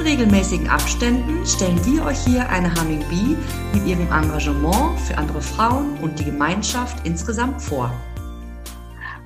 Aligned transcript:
In 0.00 0.06
regelmäßigen 0.06 0.66
Abständen 0.70 1.44
stellen 1.44 1.78
wir 1.84 2.06
euch 2.06 2.20
hier 2.20 2.48
eine 2.48 2.74
Humming 2.74 3.04
Bee 3.10 3.36
mit 3.74 3.86
ihrem 3.86 4.10
Engagement 4.10 4.98
für 4.98 5.18
andere 5.18 5.42
Frauen 5.42 5.98
und 5.98 6.18
die 6.18 6.24
Gemeinschaft 6.24 7.06
insgesamt 7.06 7.60
vor. 7.60 7.92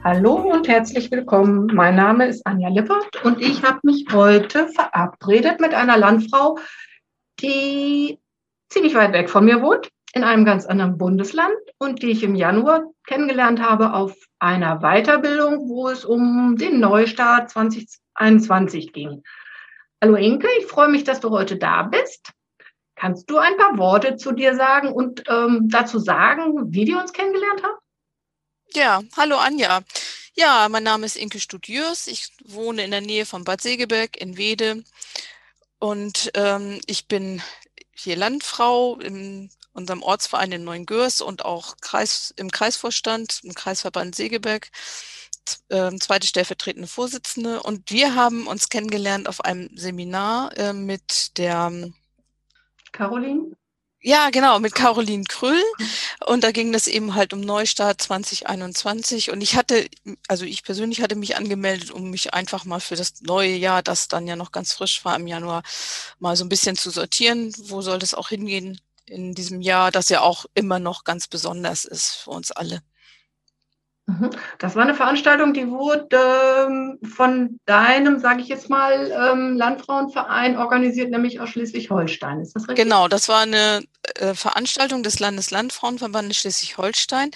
Hallo 0.02 0.34
und 0.34 0.66
herzlich 0.66 1.12
willkommen. 1.12 1.68
Mein 1.72 1.94
Name 1.94 2.26
ist 2.26 2.44
Anja 2.44 2.70
Lippert 2.70 3.24
und 3.24 3.40
ich 3.40 3.62
habe 3.62 3.78
mich 3.84 4.06
heute 4.12 4.66
verabredet 4.66 5.60
mit 5.60 5.74
einer 5.74 5.96
Landfrau, 5.96 6.58
die 7.40 8.18
ziemlich 8.68 8.96
weit 8.96 9.12
weg 9.12 9.30
von 9.30 9.44
mir 9.44 9.62
wohnt, 9.62 9.90
in 10.12 10.24
einem 10.24 10.44
ganz 10.44 10.66
anderen 10.66 10.98
Bundesland 10.98 11.54
und 11.78 12.02
die 12.02 12.10
ich 12.10 12.24
im 12.24 12.34
Januar 12.34 12.82
kennengelernt 13.06 13.62
habe 13.62 13.92
auf 13.92 14.12
einer 14.40 14.80
Weiterbildung, 14.80 15.68
wo 15.68 15.88
es 15.88 16.04
um 16.04 16.56
den 16.56 16.80
Neustart 16.80 17.50
2021 17.50 18.92
ging. 18.92 19.22
Hallo 20.02 20.16
Inke, 20.16 20.48
ich 20.58 20.66
freue 20.66 20.88
mich, 20.88 21.04
dass 21.04 21.20
du 21.20 21.30
heute 21.30 21.56
da 21.56 21.82
bist. 21.84 22.30
Kannst 22.94 23.28
du 23.28 23.38
ein 23.38 23.56
paar 23.56 23.76
Worte 23.78 24.16
zu 24.16 24.32
dir 24.32 24.54
sagen 24.54 24.92
und 24.92 25.24
ähm, 25.28 25.68
dazu 25.70 25.98
sagen, 25.98 26.72
wie 26.72 26.86
wir 26.86 26.98
uns 26.98 27.12
kennengelernt 27.12 27.62
haben? 27.62 27.78
Ja, 28.72 29.02
hallo 29.16 29.36
Anja. 29.36 29.82
Ja, 30.34 30.68
mein 30.68 30.82
Name 30.82 31.06
ist 31.06 31.16
Inke 31.16 31.40
Studiers. 31.40 32.06
Ich 32.06 32.28
wohne 32.44 32.84
in 32.84 32.90
der 32.90 33.00
Nähe 33.00 33.26
von 33.26 33.44
Bad 33.44 33.60
Segeberg 33.60 34.16
in 34.16 34.36
Wede 34.36 34.84
und 35.78 36.30
ähm, 36.34 36.80
ich 36.86 37.08
bin 37.08 37.42
hier 37.92 38.16
Landfrau 38.16 38.98
in 38.98 39.50
unserem 39.72 40.02
Ortsverein 40.02 40.52
in 40.52 40.64
Neungörs 40.64 41.20
und 41.20 41.44
auch 41.44 41.76
Kreis, 41.80 42.32
im 42.36 42.50
Kreisvorstand, 42.50 43.40
im 43.42 43.54
Kreisverband 43.54 44.14
Segeberg 44.14 44.70
äh, 45.68 45.90
zweite 45.98 46.26
stellvertretende 46.26 46.88
Vorsitzende. 46.88 47.62
Und 47.62 47.90
wir 47.90 48.14
haben 48.14 48.46
uns 48.46 48.68
kennengelernt 48.68 49.28
auf 49.28 49.44
einem 49.44 49.70
Seminar 49.76 50.56
äh, 50.56 50.72
mit 50.72 51.38
der 51.38 51.68
ähm, 51.72 51.94
Caroline? 52.92 53.56
Ja, 54.06 54.28
genau, 54.28 54.58
mit 54.58 54.74
Caroline 54.74 55.24
Krüll. 55.24 55.62
Und 56.26 56.44
da 56.44 56.52
ging 56.52 56.72
das 56.72 56.86
eben 56.86 57.14
halt 57.14 57.32
um 57.32 57.40
Neustart 57.40 58.02
2021. 58.02 59.30
Und 59.30 59.40
ich 59.40 59.56
hatte, 59.56 59.88
also 60.28 60.44
ich 60.44 60.62
persönlich 60.62 61.00
hatte 61.00 61.16
mich 61.16 61.36
angemeldet, 61.36 61.90
um 61.90 62.10
mich 62.10 62.34
einfach 62.34 62.66
mal 62.66 62.80
für 62.80 62.96
das 62.96 63.22
neue 63.22 63.56
Jahr, 63.56 63.82
das 63.82 64.08
dann 64.08 64.26
ja 64.26 64.36
noch 64.36 64.52
ganz 64.52 64.74
frisch 64.74 65.04
war 65.06 65.16
im 65.16 65.26
Januar, 65.26 65.62
mal 66.18 66.36
so 66.36 66.44
ein 66.44 66.50
bisschen 66.50 66.76
zu 66.76 66.90
sortieren. 66.90 67.50
Wo 67.58 67.80
soll 67.80 67.98
das 67.98 68.12
auch 68.12 68.28
hingehen 68.28 68.78
in 69.06 69.34
diesem 69.34 69.62
Jahr, 69.62 69.90
das 69.90 70.10
ja 70.10 70.20
auch 70.20 70.44
immer 70.54 70.78
noch 70.78 71.04
ganz 71.04 71.26
besonders 71.26 71.86
ist 71.86 72.12
für 72.12 72.30
uns 72.30 72.52
alle. 72.52 72.82
Mhm. 74.06 74.30
Das 74.58 74.76
war 74.76 74.82
eine 74.82 74.94
Veranstaltung, 74.94 75.54
die 75.54 75.68
wurde 75.68 76.18
ähm, 76.66 76.98
von 77.02 77.58
deinem, 77.64 78.18
sage 78.18 78.42
ich 78.42 78.48
jetzt 78.48 78.68
mal, 78.68 79.10
ähm, 79.10 79.56
Landfrauenverein 79.56 80.58
organisiert, 80.58 81.10
nämlich 81.10 81.40
aus 81.40 81.48
Schleswig-Holstein. 81.50 82.40
Ist 82.40 82.54
das 82.54 82.68
richtig? 82.68 82.84
Genau, 82.84 83.08
das 83.08 83.28
war 83.28 83.40
eine 83.40 83.82
äh, 84.16 84.34
Veranstaltung 84.34 85.02
des 85.02 85.20
Landeslandfrauenverbandes 85.20 86.36
Schleswig-Holstein. 86.36 87.30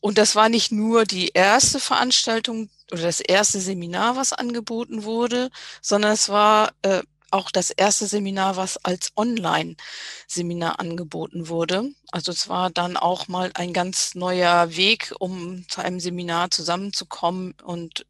Und 0.00 0.18
das 0.18 0.36
war 0.36 0.48
nicht 0.48 0.72
nur 0.72 1.04
die 1.04 1.28
erste 1.28 1.80
Veranstaltung 1.80 2.68
oder 2.92 3.02
das 3.02 3.20
erste 3.20 3.58
Seminar, 3.58 4.16
was 4.16 4.32
angeboten 4.32 5.04
wurde, 5.04 5.50
sondern 5.80 6.12
es 6.12 6.28
war 6.28 6.70
äh, 6.82 7.02
auch 7.30 7.50
das 7.50 7.70
erste 7.70 8.06
Seminar, 8.06 8.56
was 8.56 8.82
als 8.84 9.12
Online-Seminar 9.16 10.80
angeboten 10.80 11.48
wurde. 11.48 11.90
Also 12.10 12.32
es 12.32 12.48
war 12.48 12.70
dann 12.70 12.96
auch 12.96 13.28
mal 13.28 13.50
ein 13.54 13.72
ganz 13.72 14.14
neuer 14.14 14.76
Weg, 14.76 15.14
um 15.18 15.66
zu 15.68 15.80
einem 15.80 16.00
Seminar 16.00 16.50
zusammenzukommen. 16.50 17.54
Und 17.62 18.06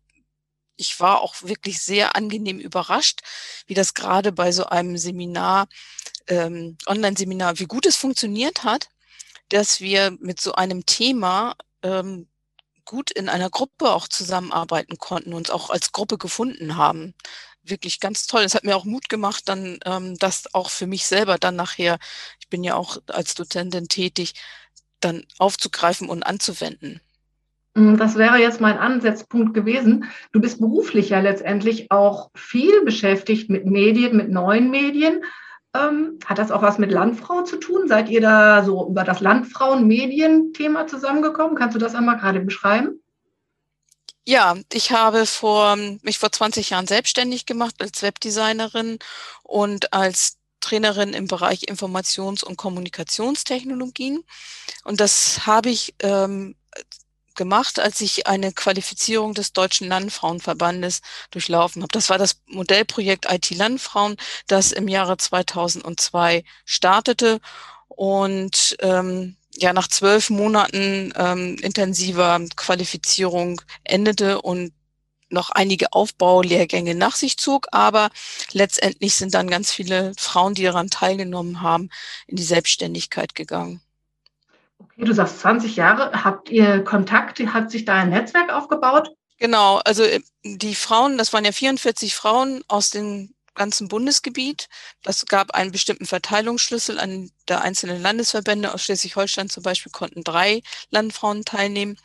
ich 0.77 0.99
war 1.01 1.21
auch 1.21 1.43
wirklich 1.43 1.81
sehr 1.81 2.17
angenehm 2.17 2.59
überrascht, 2.59 3.21
wie 3.67 3.75
das 3.75 3.95
gerade 3.95 4.33
bei 4.33 4.53
so 4.53 4.67
einem 4.67 4.97
Seminar, 4.97 5.69
ähm, 6.29 6.77
Online-Seminar, 6.87 7.59
wie 7.59 7.67
gut 7.67 7.87
es 7.87 7.97
funktioniert 7.97 8.65
hat, 8.65 8.89
dass 9.49 9.81
wir 9.81 10.17
mit 10.21 10.41
so 10.41 10.53
einem 10.53 10.87
Thema 10.87 11.57
ähm, 11.83 12.29
gut 12.85 13.11
in 13.11 13.29
einer 13.29 13.51
Gruppe 13.51 13.91
auch 13.91 14.09
zusammenarbeiten 14.09 14.97
konnten, 14.99 15.35
uns 15.35 15.51
auch 15.51 15.71
als 15.71 15.93
Gruppe 15.93 16.17
gefunden 16.17 16.77
haben 16.77 17.15
wirklich 17.71 18.01
ganz 18.01 18.27
toll. 18.27 18.43
Es 18.43 18.55
hat 18.55 18.65
mir 18.65 18.77
auch 18.77 18.85
Mut 18.85 19.09
gemacht, 19.09 19.49
dann 19.49 19.79
ähm, 19.85 20.17
das 20.19 20.55
auch 20.55 20.71
für 20.71 20.87
mich 20.87 21.07
selber 21.07 21.39
dann 21.39 21.57
nachher, 21.57 21.99
ich 22.41 22.49
bin 22.49 22.65
ja 22.65 22.75
auch 22.75 22.99
als 23.09 23.35
Dozentin 23.35 23.89
tätig, 23.89 24.35
dann 25.01 25.25
aufzugreifen 25.39 26.09
und 26.09 26.23
anzuwenden. 26.25 27.01
Mm, 27.75 27.97
das 27.97 28.17
wäre 28.17 28.39
jetzt 28.39 28.61
mein 28.61 28.79
Ansatzpunkt 28.79 29.55
gewesen. 29.55 30.05
Du 30.33 30.41
bist 30.41 30.61
beruflich 30.61 31.11
ja 31.11 31.21
letztendlich 31.21 31.91
auch 31.91 32.31
viel 32.35 32.85
beschäftigt 32.85 33.51
mit 33.51 33.67
Medien, 33.67 34.17
mit 34.17 34.31
neuen 34.31 34.71
Medien. 34.71 35.23
Ähm, 35.75 36.19
hat 36.25 36.39
das 36.39 36.51
auch 36.51 36.63
was 36.63 36.79
mit 36.79 36.91
Landfrau 36.91 37.43
zu 37.43 37.57
tun? 37.57 37.89
Seid 37.89 38.09
ihr 38.09 38.21
da 38.21 38.65
so 38.65 38.89
über 38.89 39.05
das 39.05 39.21
Landfrauen-Medien-Thema 39.21 40.87
zusammengekommen? 40.87 41.57
Kannst 41.57 41.75
du 41.75 41.79
das 41.79 41.95
einmal 41.95 42.17
gerade 42.17 42.41
beschreiben? 42.41 43.01
Ja, 44.29 44.57
ich 44.75 44.91
habe 44.91 45.25
vor, 45.25 45.77
mich 45.77 46.19
vor 46.19 46.31
20 46.31 46.69
Jahren 46.69 46.87
selbstständig 46.87 47.47
gemacht 47.47 47.77
als 47.79 48.03
Webdesignerin 48.03 48.99
und 49.43 49.95
als 49.95 50.37
Trainerin 50.61 51.15
im 51.15 51.29
Bereich 51.29 51.63
Informations- 51.63 52.45
und 52.45 52.59
Kommunikationstechnologien. 52.59 54.23
Und 54.85 55.01
das 55.01 55.47
habe 55.47 55.71
ich 55.71 55.95
ähm, 56.01 56.57
gemacht, 57.37 57.81
als 57.81 58.03
ich 58.03 58.27
eine 58.27 58.53
Qualifizierung 58.53 59.33
des 59.33 59.55
Deutschen 59.55 59.89
Landfrauenverbandes 59.89 61.01
durchlaufen 61.31 61.81
habe. 61.81 61.93
Das 61.93 62.11
war 62.11 62.19
das 62.19 62.43
Modellprojekt 62.49 63.33
IT 63.33 63.49
Landfrauen, 63.53 64.19
das 64.47 64.73
im 64.73 64.89
Jahre 64.89 65.17
2002 65.17 66.45
startete. 66.67 67.41
Und 67.89 68.77
ähm, 68.81 69.39
ja 69.59 69.73
nach 69.73 69.89
zwölf 69.89 70.31
Monaten 70.31 71.13
ähm, 71.17 71.57
intensiver 71.61 72.41
Qualifizierung 72.57 73.61
endete 73.85 74.41
und 74.41 74.73
noch 75.31 75.51
einige 75.51 75.93
Aufbaulehrgänge 75.93 76.95
nach 76.95 77.15
sich 77.15 77.37
zog, 77.37 77.67
aber 77.71 78.11
letztendlich 78.53 79.15
sind 79.15 79.35
dann 79.35 79.49
ganz 79.49 79.71
viele 79.71 80.13
Frauen, 80.17 80.55
die 80.55 80.63
daran 80.63 80.89
teilgenommen 80.89 81.61
haben, 81.61 81.91
in 82.27 82.37
die 82.37 82.43
Selbstständigkeit 82.43 83.35
gegangen. 83.35 83.83
Okay, 84.79 85.05
du 85.05 85.13
sagst 85.13 85.41
20 85.41 85.77
Jahre. 85.77 86.25
Habt 86.25 86.49
ihr 86.49 86.83
Kontakt? 86.83 87.41
Hat 87.41 87.71
sich 87.71 87.85
da 87.85 87.95
ein 87.95 88.11
Netzwerk 88.11 88.51
aufgebaut? 88.51 89.11
Genau, 89.39 89.81
also 89.85 90.03
äh, 90.03 90.21
die 90.45 90.75
Frauen, 90.75 91.19
das 91.19 91.33
waren 91.33 91.45
ja 91.45 91.53
44 91.53 92.15
Frauen 92.15 92.63
aus 92.69 92.91
den 92.91 93.35
ganzen 93.59 93.89
Bundesgebiet. 93.89 94.69
Das 95.03 95.27
gab 95.27 95.51
einen 95.51 95.73
bestimmten 95.73 96.07
Verteilungsschlüssel 96.07 96.99
an 96.99 97.31
der 97.49 97.61
einzelnen 97.61 98.01
Landesverbände. 98.01 98.73
Aus 98.73 98.85
Schleswig-Holstein 98.85 99.51
zum 99.51 99.63
Beispiel 99.63 99.93
konnten 99.93 100.25
drei 100.25 100.63
Landfrauen 100.91 101.45
teilnehmen. 101.45 101.99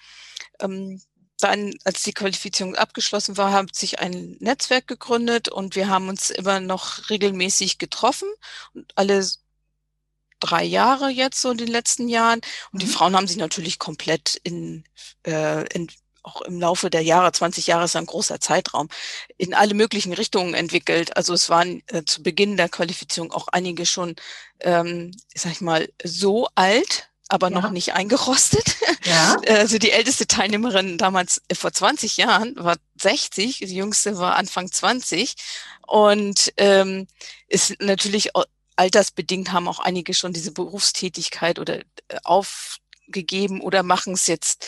Ähm, 0.59 1.01
dann, 1.39 1.73
als 1.83 2.03
die 2.03 2.13
Qualifizierung 2.13 2.75
abgeschlossen 2.75 3.37
war, 3.37 3.51
hat 3.51 3.75
sich 3.75 3.99
ein 3.99 4.37
Netzwerk 4.39 4.87
gegründet 4.87 5.49
und 5.49 5.75
wir 5.75 5.89
haben 5.89 6.09
uns 6.09 6.29
immer 6.29 6.59
noch 6.59 7.09
regelmäßig 7.09 7.77
getroffen 7.79 8.29
und 8.73 8.91
alle 8.95 9.25
drei 10.39 10.63
Jahre 10.63 11.09
jetzt 11.09 11.41
so 11.41 11.51
in 11.51 11.57
den 11.57 11.67
letzten 11.67 12.07
Jahren. 12.07 12.41
Und 12.71 12.81
die 12.81 12.85
mhm. 12.87 12.91
Frauen 12.91 13.15
haben 13.15 13.27
sich 13.27 13.37
natürlich 13.37 13.79
komplett 13.79 14.39
in, 14.43 14.83
äh, 15.25 15.65
in 15.73 15.89
auch 16.23 16.41
im 16.41 16.59
Laufe 16.59 16.89
der 16.89 17.01
Jahre, 17.01 17.31
20 17.31 17.67
Jahre 17.67 17.85
ist 17.85 17.95
ein 17.95 18.05
großer 18.05 18.39
Zeitraum, 18.39 18.89
in 19.37 19.53
alle 19.53 19.73
möglichen 19.73 20.13
Richtungen 20.13 20.53
entwickelt. 20.53 21.15
Also 21.15 21.33
es 21.33 21.49
waren 21.49 21.83
äh, 21.87 22.03
zu 22.05 22.23
Beginn 22.23 22.57
der 22.57 22.69
Qualifizierung 22.69 23.31
auch 23.31 23.47
einige 23.49 23.85
schon, 23.85 24.15
ähm, 24.61 25.11
sag 25.35 25.51
ich 25.51 25.61
mal, 25.61 25.89
so 26.03 26.47
alt, 26.55 27.09
aber 27.27 27.49
ja. 27.49 27.59
noch 27.59 27.69
nicht 27.71 27.93
eingerostet. 27.93 28.75
Ja. 29.05 29.37
Also 29.47 29.77
die 29.77 29.91
älteste 29.91 30.27
Teilnehmerin 30.27 30.97
damals 30.97 31.41
äh, 31.47 31.55
vor 31.55 31.73
20 31.73 32.17
Jahren 32.17 32.55
war 32.55 32.77
60, 33.01 33.59
die 33.59 33.75
jüngste 33.75 34.17
war 34.17 34.35
Anfang 34.35 34.71
20 34.71 35.35
und 35.85 36.53
ähm, 36.57 37.07
ist 37.47 37.81
natürlich 37.81 38.31
altersbedingt 38.75 39.51
haben 39.51 39.67
auch 39.67 39.79
einige 39.79 40.13
schon 40.13 40.33
diese 40.33 40.51
Berufstätigkeit 40.51 41.59
oder 41.59 41.79
äh, 41.79 41.83
aufgegeben 42.23 43.61
oder 43.61 43.83
machen 43.83 44.13
es 44.13 44.27
jetzt 44.27 44.67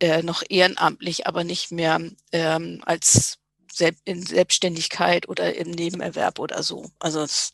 äh, 0.00 0.22
noch 0.22 0.42
ehrenamtlich, 0.48 1.26
aber 1.26 1.44
nicht 1.44 1.70
mehr 1.70 2.00
ähm, 2.32 2.80
als 2.84 3.38
Sel 3.72 3.94
in 4.04 4.22
Selbstständigkeit 4.22 5.28
oder 5.28 5.54
im 5.56 5.70
Nebenerwerb 5.70 6.38
oder 6.38 6.62
so. 6.62 6.90
Also 7.00 7.22
es, 7.22 7.52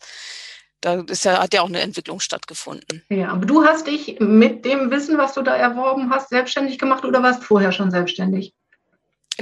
da 0.80 1.00
ist 1.00 1.24
ja, 1.24 1.42
hat 1.42 1.54
ja 1.54 1.62
auch 1.62 1.68
eine 1.68 1.80
Entwicklung 1.80 2.20
stattgefunden. 2.20 3.04
Ja, 3.08 3.28
aber 3.28 3.46
du 3.46 3.64
hast 3.64 3.86
dich 3.86 4.18
mit 4.20 4.64
dem 4.64 4.90
Wissen, 4.90 5.18
was 5.18 5.34
du 5.34 5.42
da 5.42 5.54
erworben 5.54 6.10
hast, 6.10 6.28
selbstständig 6.28 6.78
gemacht 6.78 7.04
oder 7.04 7.22
warst 7.22 7.44
vorher 7.44 7.72
schon 7.72 7.90
selbstständig? 7.90 8.54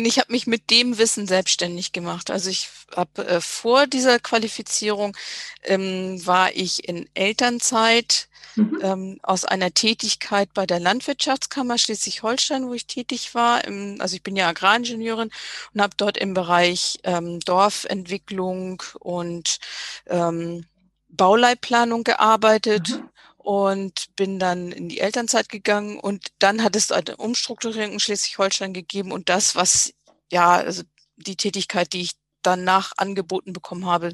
Ich 0.05 0.19
habe 0.19 0.33
mich 0.33 0.47
mit 0.47 0.71
dem 0.71 0.99
Wissen 0.99 1.27
selbstständig 1.27 1.93
gemacht. 1.93 2.31
Also 2.31 2.50
ich 2.50 2.69
habe 2.95 3.27
äh, 3.27 3.41
vor 3.41 3.87
dieser 3.87 4.19
Qualifizierung 4.19 5.17
ähm, 5.62 6.25
war 6.27 6.55
ich 6.55 6.89
in 6.89 7.09
Elternzeit 7.15 8.29
mhm. 8.56 8.79
ähm, 8.83 9.21
aus 9.23 9.45
einer 9.45 9.73
Tätigkeit 9.73 10.53
bei 10.55 10.67
der 10.67 10.81
Landwirtschaftskammer 10.81 11.79
Schleswig-Holstein, 11.79 12.67
wo 12.69 12.75
ich 12.75 12.87
tätig 12.87 13.35
war. 13.35 13.65
Im, 13.65 13.97
also 14.00 14.17
ich 14.17 14.23
bin 14.23 14.37
ja 14.37 14.49
Agraringenieurin 14.49 15.31
und 15.75 15.81
habe 15.81 15.95
dort 15.97 16.17
im 16.17 16.35
Bereich 16.35 16.99
ähm, 17.05 17.41
Dorfentwicklung 17.41 18.83
und 19.01 19.59
ähm, 20.06 20.67
Bauleitplanung 21.09 22.05
gearbeitet. 22.05 22.89
Mhm 22.91 23.07
und 23.49 24.15
bin 24.15 24.39
dann 24.39 24.73
in 24.73 24.91
die 24.91 25.00
Elternzeit 25.00 25.49
gegangen 25.49 25.99
und 25.99 26.27
dann 26.39 26.62
hat 26.62 26.77
es 26.77 26.93
eine 26.93 27.17
Umstrukturierung 27.17 27.93
in 27.93 27.99
Schleswig-Holstein 27.99 28.75
gegeben 28.75 29.11
und 29.11 29.31
das, 29.31 29.56
was 29.56 29.95
ja, 30.31 30.56
also 30.56 30.83
die 31.17 31.37
Tätigkeit, 31.37 31.95
die 31.95 32.03
ich 32.03 32.11
danach 32.43 32.93
angeboten 32.99 33.55
bekommen 33.55 33.87
habe, 33.87 34.12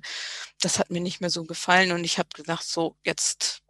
das 0.61 0.79
hat 0.79 0.93
mir 0.93 1.01
nicht 1.01 1.21
mehr 1.21 1.31
so 1.31 1.43
gefallen 1.43 1.91
und 1.91 2.05
ich 2.05 2.21
habe 2.21 2.29
gedacht, 2.33 2.65
so 2.65 2.95
jetzt 3.03 3.63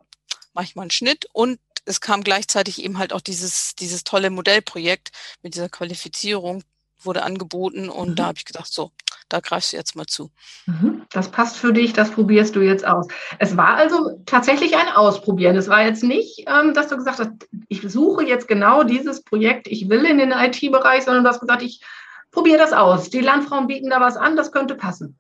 mache 0.53 0.67
ich 0.67 0.75
mal 0.75 0.83
einen 0.83 0.91
Schnitt 0.91 1.29
und 1.33 1.59
es 1.87 2.03
kam 2.03 2.23
gleichzeitig 2.23 2.83
eben 2.83 2.99
halt 2.99 3.15
auch 3.15 3.23
dieses 3.23 3.75
dieses 3.75 4.05
tolle 4.05 4.29
Modellprojekt 4.29 5.13
mit 5.41 5.55
dieser 5.55 5.71
Qualifizierung 5.71 6.63
wurde 7.03 7.23
angeboten 7.23 7.89
und 7.89 8.11
mhm. 8.11 8.15
da 8.17 8.27
habe 8.27 8.39
ich 8.39 8.45
gedacht, 8.45 8.73
so 8.73 8.91
da 9.29 9.41
greifst 9.41 9.73
du 9.73 9.77
jetzt 9.77 9.97
mal 9.97 10.07
zu. 10.07 10.31
Mhm. 10.67 11.03
Das 11.11 11.31
passt 11.31 11.57
für 11.57 11.73
dich, 11.73 11.93
das 11.93 12.11
probierst 12.11 12.55
du 12.55 12.61
jetzt 12.61 12.87
aus. 12.87 13.07
Es 13.39 13.57
war 13.57 13.75
also 13.75 14.21
tatsächlich 14.27 14.77
ein 14.77 14.89
Ausprobieren. 14.89 15.57
Es 15.57 15.69
war 15.69 15.83
jetzt 15.83 16.03
nicht, 16.03 16.45
ähm, 16.47 16.75
dass 16.75 16.89
du 16.89 16.97
gesagt 16.97 17.19
hast, 17.19 17.31
ich 17.69 17.83
suche 17.83 18.25
jetzt 18.25 18.49
genau 18.49 18.85
dieses 18.85 19.23
Projekt, 19.23 19.67
ich 19.67 19.89
will 19.89 20.05
in 20.05 20.19
den 20.19 20.31
IT-Bereich, 20.31 21.05
sondern 21.05 21.25
du 21.25 21.31
hast 21.31 21.41
gesagt, 21.41 21.63
ich 21.63 21.83
probiere 22.31 22.59
das 22.59 22.73
aus. 22.73 23.11
Die 23.11 23.21
Landfrauen 23.21 23.67
bieten 23.67 23.91
da 23.91 24.01
was 24.01 24.17
an, 24.17 24.37
das 24.37 24.53
könnte 24.53 24.75
passen. 24.75 25.19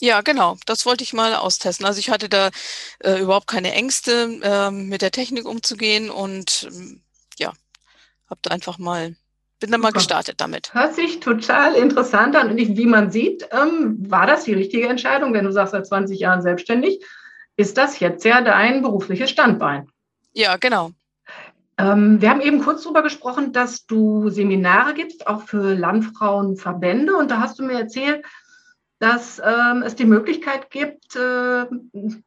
Ja, 0.00 0.20
genau. 0.22 0.56
Das 0.66 0.84
wollte 0.84 1.04
ich 1.04 1.12
mal 1.12 1.34
austesten. 1.36 1.86
Also 1.86 2.00
ich 2.00 2.10
hatte 2.10 2.28
da 2.28 2.50
äh, 2.98 3.20
überhaupt 3.20 3.46
keine 3.46 3.72
Ängste, 3.72 4.40
äh, 4.42 4.70
mit 4.70 5.02
der 5.02 5.12
Technik 5.12 5.46
umzugehen 5.46 6.10
und 6.10 6.68
ähm, 6.72 7.02
ja, 7.38 7.52
habe 8.28 8.40
da 8.42 8.50
einfach 8.50 8.78
mal 8.78 9.14
bin 9.62 9.70
dann 9.70 9.80
mal 9.80 9.92
gestartet 9.92 10.40
damit. 10.40 10.74
Hört 10.74 10.94
sich 10.94 11.20
total 11.20 11.74
interessant 11.74 12.34
an. 12.34 12.50
Und 12.50 12.58
wie 12.58 12.86
man 12.86 13.12
sieht, 13.12 13.48
ähm, 13.52 13.96
war 14.10 14.26
das 14.26 14.44
die 14.44 14.54
richtige 14.54 14.88
Entscheidung, 14.88 15.32
wenn 15.32 15.44
du 15.44 15.52
sagst, 15.52 15.72
seit 15.72 15.86
20 15.86 16.18
Jahren 16.18 16.42
selbstständig, 16.42 17.02
ist 17.56 17.78
das 17.78 18.00
jetzt 18.00 18.24
ja 18.24 18.40
dein 18.40 18.82
berufliches 18.82 19.30
Standbein. 19.30 19.88
Ja, 20.32 20.56
genau. 20.56 20.90
Ähm, 21.78 22.20
wir 22.20 22.30
haben 22.30 22.40
eben 22.40 22.60
kurz 22.60 22.82
darüber 22.82 23.02
gesprochen, 23.02 23.52
dass 23.52 23.86
du 23.86 24.30
Seminare 24.30 24.94
gibst, 24.94 25.28
auch 25.28 25.42
für 25.42 25.74
Landfrauenverbände. 25.74 27.16
Und 27.16 27.30
da 27.30 27.38
hast 27.38 27.58
du 27.60 27.62
mir 27.62 27.78
erzählt, 27.78 28.24
dass 29.02 29.42
ähm, 29.44 29.82
es 29.82 29.96
die 29.96 30.04
Möglichkeit 30.04 30.70
gibt, 30.70 31.16
äh, 31.16 31.64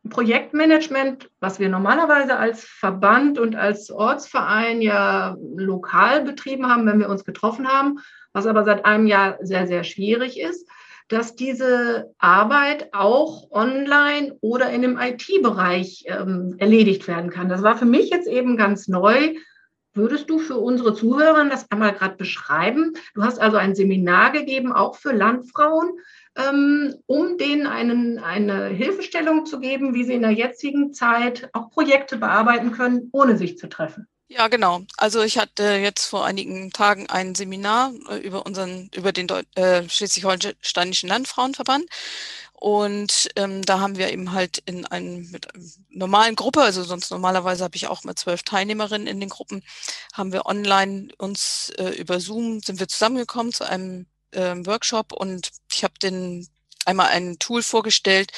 Projektmanagement, 0.10 1.30
was 1.40 1.58
wir 1.58 1.70
normalerweise 1.70 2.36
als 2.36 2.66
Verband 2.66 3.40
und 3.40 3.56
als 3.56 3.90
Ortsverein 3.90 4.82
ja 4.82 5.38
lokal 5.56 6.26
betrieben 6.26 6.68
haben, 6.68 6.86
wenn 6.86 7.00
wir 7.00 7.08
uns 7.08 7.24
getroffen 7.24 7.66
haben, 7.66 8.00
was 8.34 8.46
aber 8.46 8.66
seit 8.66 8.84
einem 8.84 9.08
Jahr 9.08 9.38
sehr, 9.42 9.68
sehr 9.68 9.86
schwierig 9.86 10.38
ist, 10.38 10.68
dass 11.08 11.38
diese 11.38 12.14
Arbeit 12.18 12.90
auch 12.92 13.50
online 13.52 14.36
oder 14.42 14.70
in 14.70 14.82
dem 14.82 15.00
IT-Bereich 15.00 16.04
ähm, 16.08 16.56
erledigt 16.58 17.08
werden 17.08 17.30
kann. 17.30 17.48
Das 17.48 17.64
war 17.64 17.78
für 17.78 17.86
mich 17.86 18.10
jetzt 18.10 18.28
eben 18.28 18.58
ganz 18.58 18.90
neu. 18.90 19.36
Würdest 19.94 20.30
du 20.30 20.40
für 20.40 20.58
unsere 20.58 20.94
Zuhörer 20.94 21.46
das 21.46 21.72
einmal 21.72 21.94
gerade 21.94 22.18
beschreiben? 22.18 22.92
Du 23.14 23.24
hast 23.24 23.40
also 23.40 23.56
ein 23.56 23.76
Seminar 23.76 24.34
gegeben, 24.34 24.74
auch 24.74 24.98
für 24.98 25.14
Landfrauen 25.14 26.02
um 26.38 27.38
denen 27.38 27.66
einen, 27.66 28.20
eine 28.20 28.68
Hilfestellung 28.68 29.46
zu 29.46 29.60
geben, 29.60 29.94
wie 29.94 30.04
sie 30.04 30.14
in 30.14 30.22
der 30.22 30.32
jetzigen 30.32 30.94
Zeit 30.94 31.50
auch 31.54 31.70
Projekte 31.72 32.18
bearbeiten 32.18 32.72
können, 32.72 33.10
ohne 33.14 33.38
sich 33.38 33.58
zu 33.58 33.68
treffen. 33.68 34.08
Ja, 34.28 34.48
genau. 34.48 34.82
Also 34.98 35.22
ich 35.22 35.38
hatte 35.38 35.64
jetzt 35.64 36.08
vor 36.08 36.26
einigen 36.26 36.72
Tagen 36.72 37.08
ein 37.08 37.36
Seminar 37.36 37.94
äh, 38.10 38.18
über 38.18 38.46
unseren, 38.46 38.90
über 38.96 39.12
den 39.12 39.30
äh, 39.56 39.88
Schleswig-Holsteinischen 39.88 41.08
Landfrauenverband. 41.10 41.86
Und 42.54 43.30
ähm, 43.36 43.62
da 43.62 43.80
haben 43.80 43.98
wir 43.98 44.12
eben 44.12 44.32
halt 44.32 44.58
in 44.66 44.86
einem 44.86 45.30
mit 45.30 45.54
einer 45.54 45.64
normalen 45.90 46.36
Gruppe, 46.36 46.62
also 46.62 46.84
sonst 46.84 47.12
normalerweise 47.12 47.64
habe 47.64 47.76
ich 47.76 47.88
auch 47.88 48.04
mal 48.04 48.16
zwölf 48.16 48.44
Teilnehmerinnen 48.44 49.08
in 49.08 49.20
den 49.20 49.30
Gruppen, 49.30 49.62
haben 50.14 50.32
wir 50.34 50.46
online 50.46 51.10
uns 51.18 51.72
äh, 51.78 51.90
über 51.90 52.20
Zoom 52.20 52.62
sind 52.62 52.80
wir 52.80 52.88
zusammengekommen 52.88 53.54
zu 53.54 53.66
einem 53.70 54.08
äh, 54.32 54.56
Workshop 54.66 55.14
und 55.14 55.52
ich 55.72 55.84
habe 55.84 55.94
den 56.02 56.48
einmal 56.86 57.08
ein 57.08 57.40
Tool 57.40 57.64
vorgestellt, 57.64 58.32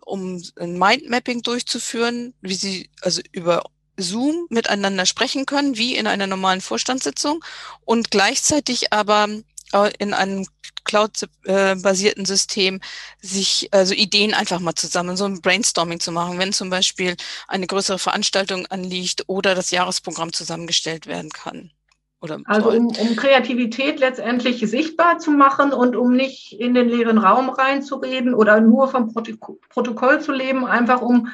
um 0.00 0.42
ein 0.58 0.78
Mindmapping 0.78 1.42
durchzuführen, 1.42 2.34
wie 2.40 2.54
sie 2.54 2.90
also 3.00 3.22
über 3.32 3.64
Zoom 3.96 4.46
miteinander 4.50 5.06
sprechen 5.06 5.46
können, 5.46 5.76
wie 5.76 5.96
in 5.96 6.06
einer 6.06 6.26
normalen 6.26 6.60
Vorstandssitzung 6.60 7.44
und 7.84 8.10
gleichzeitig 8.10 8.92
aber 8.92 9.28
äh, 9.72 9.92
in 9.98 10.14
einem 10.14 10.46
Cloud-basierten 10.84 12.24
System 12.24 12.80
sich 13.20 13.68
also 13.72 13.94
Ideen 13.94 14.34
einfach 14.34 14.58
mal 14.60 14.74
zusammen, 14.74 15.16
so 15.16 15.24
ein 15.24 15.40
Brainstorming 15.40 16.00
zu 16.00 16.10
machen, 16.10 16.38
wenn 16.38 16.52
zum 16.52 16.70
Beispiel 16.70 17.16
eine 17.46 17.66
größere 17.66 17.98
Veranstaltung 17.98 18.66
anliegt 18.66 19.24
oder 19.28 19.54
das 19.54 19.70
Jahresprogramm 19.70 20.32
zusammengestellt 20.32 21.06
werden 21.06 21.30
kann. 21.30 21.70
Also 22.44 22.70
um, 22.70 22.86
um, 22.86 23.16
Kreativität 23.16 23.98
letztendlich 23.98 24.60
sichtbar 24.60 25.18
zu 25.18 25.32
machen 25.32 25.72
und 25.72 25.96
um 25.96 26.14
nicht 26.14 26.52
in 26.58 26.74
den 26.74 26.88
leeren 26.88 27.18
Raum 27.18 27.48
reinzureden 27.50 28.34
oder 28.34 28.60
nur 28.60 28.88
vom 28.88 29.12
Protokoll 29.12 30.20
zu 30.20 30.32
leben, 30.32 30.64
einfach 30.64 31.02
um 31.02 31.28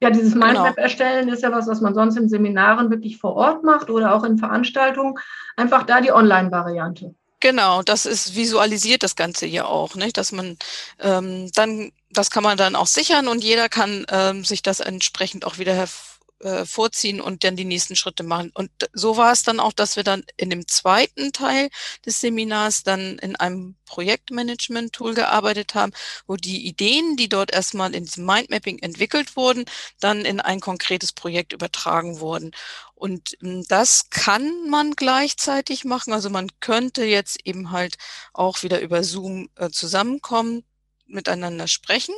ja 0.00 0.10
dieses 0.10 0.34
genau. 0.34 0.46
Mindmap 0.46 0.76
genau. 0.76 0.84
erstellen 0.84 1.28
ist 1.28 1.42
ja 1.42 1.50
was, 1.50 1.66
was 1.66 1.80
man 1.80 1.94
sonst 1.94 2.16
in 2.16 2.28
Seminaren 2.28 2.90
wirklich 2.90 3.18
vor 3.18 3.34
Ort 3.34 3.64
macht 3.64 3.90
oder 3.90 4.14
auch 4.14 4.22
in 4.22 4.38
Veranstaltungen. 4.38 5.14
Einfach 5.56 5.82
da 5.82 6.00
die 6.00 6.12
Online-Variante. 6.12 7.14
Genau, 7.40 7.82
das 7.82 8.06
ist 8.06 8.34
visualisiert 8.34 9.02
das 9.02 9.16
Ganze 9.16 9.46
ja 9.46 9.64
auch, 9.64 9.94
nicht? 9.94 10.16
Dass 10.16 10.32
man 10.32 10.56
ähm, 11.00 11.50
dann, 11.54 11.92
das 12.10 12.30
kann 12.30 12.42
man 12.42 12.56
dann 12.56 12.76
auch 12.76 12.86
sichern 12.86 13.28
und 13.28 13.42
jeder 13.42 13.68
kann 13.68 14.06
ähm, 14.10 14.44
sich 14.44 14.62
das 14.62 14.80
entsprechend 14.80 15.44
auch 15.44 15.58
wieder 15.58 15.72
hervorstellen 15.72 16.07
äh, 16.40 16.64
vorziehen 16.64 17.20
und 17.20 17.42
dann 17.44 17.56
die 17.56 17.64
nächsten 17.64 17.96
Schritte 17.96 18.22
machen. 18.22 18.50
Und 18.54 18.70
so 18.92 19.16
war 19.16 19.32
es 19.32 19.42
dann 19.42 19.60
auch, 19.60 19.72
dass 19.72 19.96
wir 19.96 20.04
dann 20.04 20.24
in 20.36 20.50
dem 20.50 20.68
zweiten 20.68 21.32
Teil 21.32 21.68
des 22.06 22.20
Seminars 22.20 22.82
dann 22.82 23.18
in 23.18 23.36
einem 23.36 23.76
Projektmanagement-Tool 23.86 25.14
gearbeitet 25.14 25.74
haben, 25.74 25.92
wo 26.26 26.36
die 26.36 26.66
Ideen, 26.66 27.16
die 27.16 27.28
dort 27.28 27.52
erstmal 27.52 27.94
in 27.94 28.04
diesem 28.04 28.24
Mindmapping 28.24 28.78
entwickelt 28.78 29.36
wurden, 29.36 29.64
dann 30.00 30.24
in 30.24 30.40
ein 30.40 30.60
konkretes 30.60 31.12
Projekt 31.12 31.52
übertragen 31.52 32.20
wurden. 32.20 32.52
Und 32.94 33.36
hm, 33.40 33.64
das 33.68 34.10
kann 34.10 34.68
man 34.68 34.92
gleichzeitig 34.92 35.84
machen. 35.84 36.12
Also 36.12 36.30
man 36.30 36.48
könnte 36.60 37.04
jetzt 37.04 37.38
eben 37.44 37.70
halt 37.72 37.96
auch 38.32 38.62
wieder 38.62 38.80
über 38.80 39.02
Zoom 39.02 39.48
äh, 39.56 39.70
zusammenkommen, 39.70 40.64
miteinander 41.06 41.68
sprechen 41.68 42.14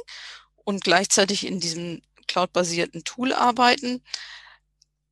und 0.65 0.85
gleichzeitig 0.85 1.47
in 1.47 1.61
diesem 1.61 2.03
cloud-basierten 2.31 3.05
Tool 3.05 3.33
arbeiten. 3.33 4.03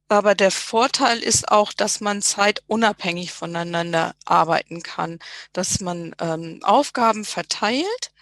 Aber 0.08 0.34
der 0.34 0.50
Vorteil 0.50 1.18
ist 1.18 1.50
auch, 1.50 1.72
dass 1.72 2.00
man 2.00 2.22
zeitunabhängig 2.22 3.32
voneinander 3.32 4.14
arbeiten 4.24 4.82
kann, 4.82 5.18
dass 5.52 5.80
man 5.80 6.14
ähm, 6.20 6.60
Aufgaben 6.62 7.24
verteilt 7.26 8.12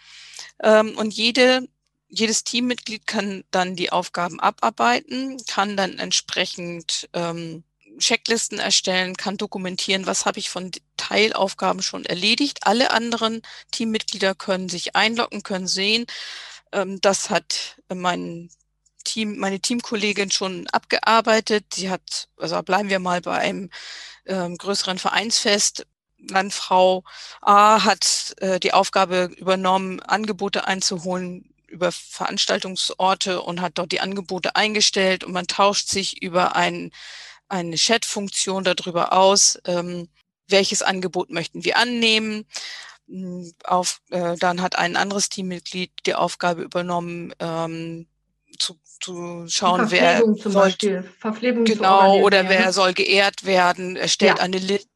ähm, 0.63 0.97
und 0.99 1.15
jede, 1.15 1.69
jedes 2.09 2.43
Teammitglied 2.43 3.07
kann 3.07 3.45
dann 3.53 3.77
die 3.77 3.93
Aufgaben 3.93 4.41
abarbeiten, 4.41 5.37
kann 5.47 5.77
dann 5.77 5.99
entsprechend 5.99 7.09
ähm, 7.13 7.63
Checklisten 7.99 8.59
erstellen, 8.59 9.17
kann 9.17 9.37
dokumentieren, 9.37 10.07
was 10.07 10.27
habe 10.27 10.39
ich 10.39 10.51
von 10.51 10.71
Teilaufgaben 10.97 11.83
schon 11.83 12.05
erledigt. 12.05 12.67
Alle 12.67 12.91
anderen 12.91 13.43
Teammitglieder 13.71 14.35
können 14.35 14.69
sich 14.69 14.97
einloggen, 14.97 15.43
können 15.43 15.69
sehen, 15.69 16.07
ähm, 16.73 17.01
das 17.01 17.31
hat 17.31 17.77
mein 17.89 18.51
Team, 19.07 19.39
meine 19.39 19.61
Teamkollegin 19.61 20.31
schon 20.31 20.67
abgearbeitet. 20.69 21.75
Sie 21.75 21.91
hat, 21.91 22.29
also 22.37 22.61
bleiben 22.63 22.91
wir 22.91 22.99
mal 22.99 23.21
bei 23.21 23.39
einem 23.39 23.71
ähm, 24.27 24.59
größeren 24.59 24.99
Vereinsfest. 24.99 25.87
Landfrau 26.19 27.05
A 27.41 27.85
hat 27.85 28.35
äh, 28.39 28.59
die 28.59 28.73
Aufgabe 28.73 29.31
übernommen, 29.37 30.01
Angebote 30.01 30.67
einzuholen 30.67 31.55
über 31.69 31.93
Veranstaltungsorte 31.93 33.43
und 33.43 33.61
hat 33.61 33.79
dort 33.79 33.93
die 33.93 34.01
Angebote 34.01 34.57
eingestellt 34.57 35.25
und 35.25 35.33
man 35.33 35.47
tauscht 35.47 35.89
sich 35.89 36.23
über 36.23 36.57
ein, 36.57 36.91
eine 37.49 37.77
Chat-Funktion 37.77 38.65
darüber 38.65 39.13
aus, 39.13 39.59
ähm, 39.67 40.09
welches 40.49 40.83
Angebot 40.83 41.31
möchten 41.31 41.65
wir 41.65 41.77
annehmen. 41.77 42.47
Hm, 43.09 43.53
auf, 43.65 44.01
äh, 44.11 44.37
dann 44.37 44.63
hat 44.63 44.77
ein 44.77 44.97
anderes 44.97 45.29
Teammitglied 45.29 45.93
die 46.07 46.15
Aufgabe 46.15 46.63
übernommen, 46.63 47.33
ähm, 47.39 48.07
zu, 48.59 48.79
zu 49.01 49.47
schauen, 49.49 49.91
wer 49.91 50.21
zum 50.23 50.37
soll, 50.37 50.53
Beispiel, 50.53 51.05
Verpflegung 51.19 51.67
zu 51.67 51.75
genau 51.75 52.19
oder 52.21 52.49
wer 52.49 52.73
soll 52.73 52.93
geehrt 52.95 53.45
werden. 53.45 53.97
Er 53.97 54.09
stellt 54.09 54.39
Ja. 54.39 54.45
eine 54.45 54.59
Liste. 54.59 54.89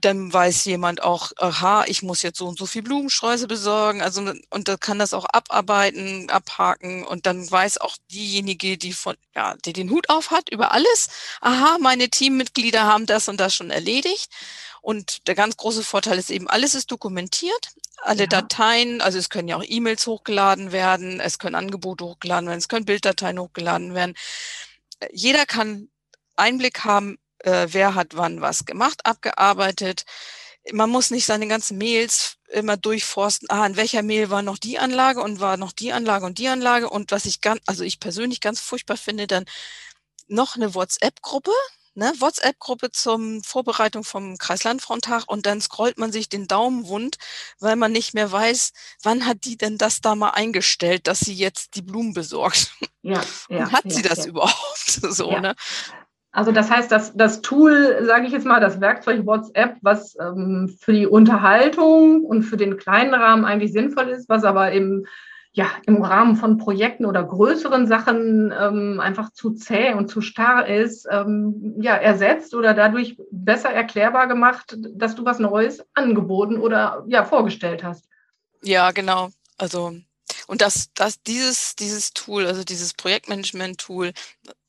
Dann 0.00 0.32
weiß 0.32 0.64
jemand 0.66 1.02
auch, 1.02 1.32
aha, 1.36 1.84
ich 1.86 2.02
muss 2.02 2.22
jetzt 2.22 2.38
so 2.38 2.46
und 2.46 2.58
so 2.58 2.66
viel 2.66 2.82
Blumensträuße 2.82 3.46
besorgen. 3.48 4.02
Also 4.02 4.22
und 4.50 4.68
da 4.68 4.76
kann 4.76 4.98
das 4.98 5.12
auch 5.14 5.26
abarbeiten, 5.26 6.30
abhaken 6.30 7.04
und 7.04 7.26
dann 7.26 7.50
weiß 7.50 7.78
auch 7.78 7.96
diejenige, 8.10 8.78
die 8.78 8.92
von 8.92 9.16
ja, 9.34 9.56
die 9.64 9.72
den 9.72 9.90
Hut 9.90 10.08
auf 10.10 10.30
hat 10.30 10.48
über 10.50 10.72
alles. 10.72 11.08
Aha, 11.40 11.78
meine 11.80 12.08
Teammitglieder 12.10 12.84
haben 12.84 13.06
das 13.06 13.28
und 13.28 13.38
das 13.40 13.54
schon 13.54 13.70
erledigt. 13.70 14.30
Und 14.82 15.26
der 15.28 15.34
ganz 15.34 15.56
große 15.56 15.84
Vorteil 15.84 16.18
ist 16.18 16.30
eben, 16.30 16.48
alles 16.48 16.74
ist 16.74 16.90
dokumentiert, 16.90 17.68
alle 18.02 18.22
Ja. 18.22 18.26
Dateien, 18.26 19.00
also 19.02 19.18
es 19.18 19.28
können 19.30 19.48
ja 19.48 19.56
auch 19.56 19.64
E-Mails 19.66 20.06
hochgeladen 20.06 20.72
werden, 20.72 21.20
es 21.20 21.38
können 21.38 21.54
Angebote 21.54 22.04
hochgeladen 22.04 22.48
werden, 22.48 22.58
es 22.58 22.68
können 22.68 22.86
Bilddateien 22.86 23.38
hochgeladen 23.38 23.94
werden. 23.94 24.14
Äh, 25.00 25.08
Jeder 25.12 25.46
kann 25.46 25.90
Einblick 26.36 26.84
haben, 26.84 27.18
äh, 27.44 27.68
wer 27.70 27.94
hat 27.94 28.16
wann 28.16 28.40
was 28.40 28.64
gemacht, 28.64 29.04
abgearbeitet. 29.04 30.04
Man 30.72 30.90
muss 30.90 31.10
nicht 31.10 31.26
seine 31.26 31.48
ganzen 31.48 31.78
Mails 31.78 32.36
immer 32.50 32.76
durchforsten. 32.76 33.48
Ah, 33.50 33.66
in 33.66 33.76
welcher 33.76 34.02
Mail 34.02 34.30
war 34.30 34.42
noch 34.42 34.58
die 34.58 34.78
Anlage 34.78 35.22
und 35.22 35.40
war 35.40 35.56
noch 35.56 35.72
die 35.72 35.92
Anlage 35.92 36.26
und 36.26 36.38
die 36.38 36.48
Anlage. 36.48 36.90
Und 36.90 37.12
was 37.12 37.24
ich 37.24 37.40
ganz, 37.40 37.60
also 37.66 37.84
ich 37.84 38.00
persönlich 38.00 38.40
ganz 38.40 38.60
furchtbar 38.60 38.96
finde, 38.96 39.26
dann 39.26 39.44
noch 40.28 40.56
eine 40.56 40.74
WhatsApp-Gruppe, 40.74 41.52
ne, 41.94 42.12
WhatsApp-Gruppe 42.18 42.90
zum 42.92 43.42
Vorbereitung 43.42 44.04
vom 44.04 44.38
Kreislandfrauentag 44.38 45.24
und 45.26 45.46
dann 45.46 45.60
scrollt 45.60 45.98
man 45.98 46.12
sich 46.12 46.28
den 46.28 46.46
Daumen 46.46 46.86
wund, 46.86 47.16
weil 47.58 47.76
man 47.76 47.92
nicht 47.92 48.14
mehr 48.14 48.30
weiß, 48.30 48.72
wann 49.02 49.26
hat 49.26 49.44
die 49.44 49.56
denn 49.56 49.78
das 49.78 50.00
da 50.00 50.14
mal 50.14 50.30
eingestellt, 50.30 51.06
dass 51.06 51.20
sie 51.20 51.34
jetzt 51.34 51.74
die 51.74 51.82
Blumen 51.82 52.14
besorgt. 52.14 52.72
Ja, 53.02 53.22
ja, 53.48 53.64
und 53.64 53.72
hat 53.72 53.84
ja, 53.86 53.90
sie 53.90 54.02
das 54.02 54.18
ja. 54.18 54.26
überhaupt 54.26 54.78
so, 54.86 55.30
ne? 55.38 55.54
Also 56.32 56.52
das 56.52 56.70
heißt, 56.70 56.92
dass 56.92 57.12
das 57.14 57.42
Tool, 57.42 58.04
sage 58.04 58.26
ich 58.26 58.32
jetzt 58.32 58.46
mal, 58.46 58.60
das 58.60 58.80
Werkzeug 58.80 59.26
WhatsApp, 59.26 59.76
was 59.82 60.16
ähm, 60.20 60.74
für 60.78 60.92
die 60.92 61.06
Unterhaltung 61.06 62.24
und 62.24 62.44
für 62.44 62.56
den 62.56 62.76
kleinen 62.76 63.14
Rahmen 63.14 63.44
eigentlich 63.44 63.72
sinnvoll 63.72 64.08
ist, 64.08 64.28
was 64.28 64.44
aber 64.44 64.70
im, 64.70 65.06
ja, 65.52 65.66
im 65.86 66.00
Rahmen 66.02 66.36
von 66.36 66.56
Projekten 66.56 67.04
oder 67.04 67.24
größeren 67.24 67.88
Sachen 67.88 68.54
ähm, 68.56 69.00
einfach 69.00 69.32
zu 69.32 69.50
zäh 69.50 69.94
und 69.94 70.08
zu 70.08 70.20
starr 70.20 70.68
ist, 70.68 71.08
ähm, 71.10 71.74
ja, 71.80 71.96
ersetzt 71.96 72.54
oder 72.54 72.74
dadurch 72.74 73.16
besser 73.32 73.70
erklärbar 73.70 74.28
gemacht, 74.28 74.76
dass 74.94 75.16
du 75.16 75.24
was 75.24 75.40
Neues 75.40 75.84
angeboten 75.94 76.58
oder 76.58 77.04
ja, 77.08 77.24
vorgestellt 77.24 77.82
hast. 77.82 78.04
Ja, 78.62 78.92
genau. 78.92 79.30
Also, 79.58 79.96
und 80.46 80.62
das, 80.62 80.90
das, 80.94 81.20
dieses, 81.24 81.74
dieses 81.74 82.12
Tool, 82.12 82.46
also 82.46 82.62
dieses 82.62 82.94
Projektmanagement-Tool, 82.94 84.12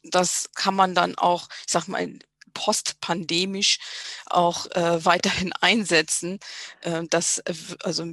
das 0.03 0.50
kann 0.55 0.75
man 0.75 0.96
dann 0.96 1.15
auch, 1.15 1.48
ich 1.65 1.72
sag 1.72 1.88
mal, 1.88 2.08
postpandemisch 2.53 3.79
auch 4.27 4.65
äh, 4.72 5.03
weiterhin 5.05 5.53
einsetzen. 5.62 6.39
Äh, 6.81 7.03
das 7.10 7.41
also 7.84 8.05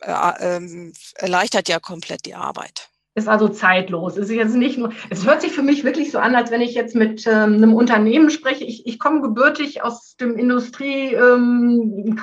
äh, 0.00 0.56
ähm, 0.56 0.92
erleichtert 1.14 1.68
ja 1.68 1.78
komplett 1.80 2.26
die 2.26 2.34
Arbeit. 2.34 2.88
Ist 3.14 3.28
also 3.28 3.48
zeitlos. 3.48 4.16
Es 4.16 4.30
ist 4.30 4.36
jetzt 4.36 4.54
nicht 4.54 4.78
nur, 4.78 4.90
es 5.10 5.26
hört 5.26 5.42
sich 5.42 5.52
für 5.52 5.62
mich 5.62 5.84
wirklich 5.84 6.10
so 6.10 6.18
an, 6.18 6.34
als 6.34 6.50
wenn 6.50 6.62
ich 6.62 6.72
jetzt 6.72 6.94
mit 6.94 7.26
ähm, 7.26 7.54
einem 7.56 7.74
Unternehmen 7.74 8.30
spreche. 8.30 8.64
Ich, 8.64 8.86
ich 8.86 8.98
komme 8.98 9.20
gebürtig 9.20 9.82
aus 9.82 10.16
dem 10.16 10.38
Industrie-, 10.38 11.12
ähm. 11.12 12.18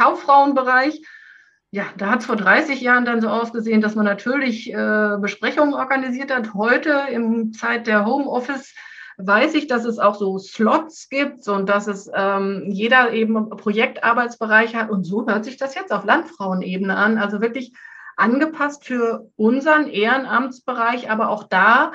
Ja, 1.72 1.84
da 1.98 2.10
hat 2.10 2.22
es 2.22 2.26
vor 2.26 2.38
30 2.38 2.82
Jahren 2.82 3.06
dann 3.06 3.22
so 3.22 3.30
ausgesehen, 3.30 3.82
dass 3.82 3.94
man 3.94 4.06
natürlich 4.06 4.74
äh, 4.74 5.18
Besprechungen 5.22 5.76
organisiert 5.76 6.34
hat. 6.34 6.56
Heute 6.56 7.04
im 7.12 7.54
Zeit 7.54 7.86
der 7.86 8.08
Homeoffice 8.08 8.74
weiß 9.20 9.54
ich, 9.56 9.68
dass 9.68 9.86
es 9.86 10.00
auch 10.00 10.16
so 10.16 10.38
Slots 10.40 11.10
gibt 11.10 11.48
und 11.48 11.68
dass 11.68 11.88
es 11.88 12.10
ähm, 12.14 12.66
jeder 12.70 13.12
eben 13.12 13.50
Projektarbeitsbereich 13.50 14.76
hat. 14.76 14.90
Und 14.90 15.04
so 15.04 15.28
hört 15.28 15.44
sich 15.44 15.58
das 15.58 15.76
jetzt 15.76 15.92
auf 15.92 16.06
Landfrauenebene 16.06 16.96
an. 16.96 17.18
Also 17.18 17.42
wirklich 17.42 17.74
angepasst 18.16 18.86
für 18.86 19.30
unseren 19.36 19.88
Ehrenamtsbereich, 19.88 21.12
aber 21.12 21.30
auch 21.30 21.44
da 21.44 21.92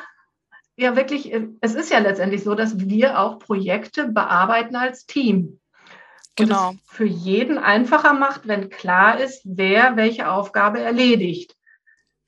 ja 0.77 0.97
wirklich, 0.97 1.33
äh, 1.33 1.49
es 1.61 1.75
ist 1.75 1.91
ja 1.91 1.99
letztendlich 1.99 2.45
so, 2.45 2.55
dass 2.55 2.79
wir 2.79 3.19
auch 3.19 3.39
Projekte 3.39 4.09
bearbeiten 4.09 4.77
als 4.77 5.07
Team. 5.07 5.61
Und 6.39 6.49
Genau. 6.49 6.73
es 6.73 6.97
für 6.97 7.07
jeden 7.07 7.59
einfacher 7.59 8.13
macht, 8.13 8.49
wenn 8.49 8.69
klar 8.69 9.21
ist, 9.21 9.43
wer 9.45 9.97
welche 9.97 10.31
Aufgabe 10.31 10.81
erledigt. 10.81 11.57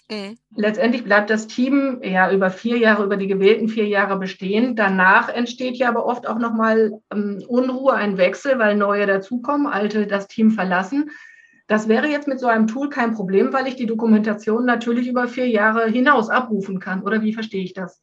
Mhm. 0.09 0.39
Letztendlich 0.55 1.03
bleibt 1.03 1.31
das 1.31 1.49
Team 1.49 2.01
ja 2.03 2.31
über 2.31 2.51
vier 2.51 2.79
Jahre, 2.79 3.05
über 3.05 3.17
die 3.17 3.27
gewählten 3.27 3.69
vier 3.69 3.87
Jahre 3.87 4.19
bestehen. 4.19 4.77
Danach 4.77 5.29
entsteht 5.29 5.77
ja 5.77 5.89
aber 5.89 6.07
oft 6.07 6.27
auch 6.27 6.39
nochmal 6.39 6.93
ähm, 7.13 7.43
Unruhe, 7.49 7.95
ein 7.95 8.17
Wechsel, 8.17 8.59
weil 8.59 8.77
neue 8.77 9.07
dazukommen, 9.07 9.67
alte 9.67 10.07
das 10.07 10.29
Team 10.29 10.53
verlassen. 10.53 11.11
Das 11.67 11.89
wäre 11.89 12.07
jetzt 12.07 12.29
mit 12.29 12.39
so 12.39 12.47
einem 12.47 12.69
Tool 12.69 12.89
kein 12.89 13.15
Problem, 13.15 13.53
weil 13.53 13.67
ich 13.67 13.75
die 13.75 13.87
Dokumentation 13.87 14.65
natürlich 14.65 15.09
über 15.09 15.27
vier 15.27 15.49
Jahre 15.49 15.89
hinaus 15.89 16.31
abrufen 16.31 16.79
kann. 16.79 17.03
Oder 17.03 17.23
wie 17.23 17.35
verstehe 17.35 17.65
ich 17.65 17.75
das? 17.75 18.01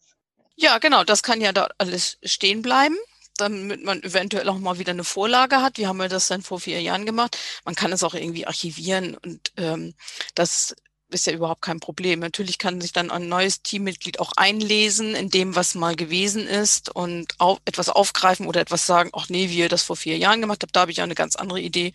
Ja, 0.56 0.78
genau, 0.80 1.06
das 1.06 1.24
kann 1.24 1.40
ja 1.40 1.54
dort 1.54 1.72
alles 1.78 2.18
stehen 2.24 2.62
bleiben, 2.62 2.98
damit 3.38 3.84
man 3.84 4.04
eventuell 4.04 4.50
auch 4.50 4.60
mal 4.60 4.80
wieder 4.80 4.92
eine 4.92 5.06
Vorlage 5.06 5.62
hat. 5.62 5.78
Wie 5.78 5.88
haben 5.88 5.98
wir 5.98 6.10
das 6.10 6.28
dann 6.28 6.42
vor 6.42 6.60
vier 6.60 6.82
Jahren 6.82 7.06
gemacht? 7.06 7.38
Man 7.64 7.76
kann 7.76 7.94
es 7.94 8.04
auch 8.04 8.14
irgendwie 8.14 8.46
archivieren 8.46 9.16
und 9.16 9.54
ähm, 9.56 9.94
das 10.36 10.76
ist 11.13 11.27
ja 11.27 11.34
überhaupt 11.34 11.62
kein 11.62 11.79
Problem. 11.79 12.20
Natürlich 12.20 12.58
kann 12.58 12.82
sich 12.82 12.91
dann 12.93 13.12
ein 13.12 13.27
neues 13.29 13.62
Teammitglied 13.62 14.20
auch 14.20 14.32
einlesen 14.36 15.15
in 15.15 15.29
dem, 15.29 15.55
was 15.55 15.75
mal 15.75 15.96
gewesen 15.96 16.48
ist 16.48 16.89
und 16.96 17.36
au 17.39 17.58
etwas 17.65 17.89
aufgreifen 17.89 18.48
oder 18.48 18.62
etwas 18.62 18.86
sagen, 18.86 19.10
ach 19.13 19.29
nee, 19.29 19.50
wie 19.50 19.60
ihr 19.60 19.70
das 19.70 19.84
vor 19.84 19.96
vier 19.96 20.17
Jahren 20.17 20.41
gemacht 20.41 20.63
habt, 20.63 20.75
da 20.75 20.82
habe 20.82 20.91
ich 20.91 20.98
ja 20.98 21.03
eine 21.03 21.15
ganz 21.15 21.36
andere 21.36 21.60
Idee. 21.62 21.93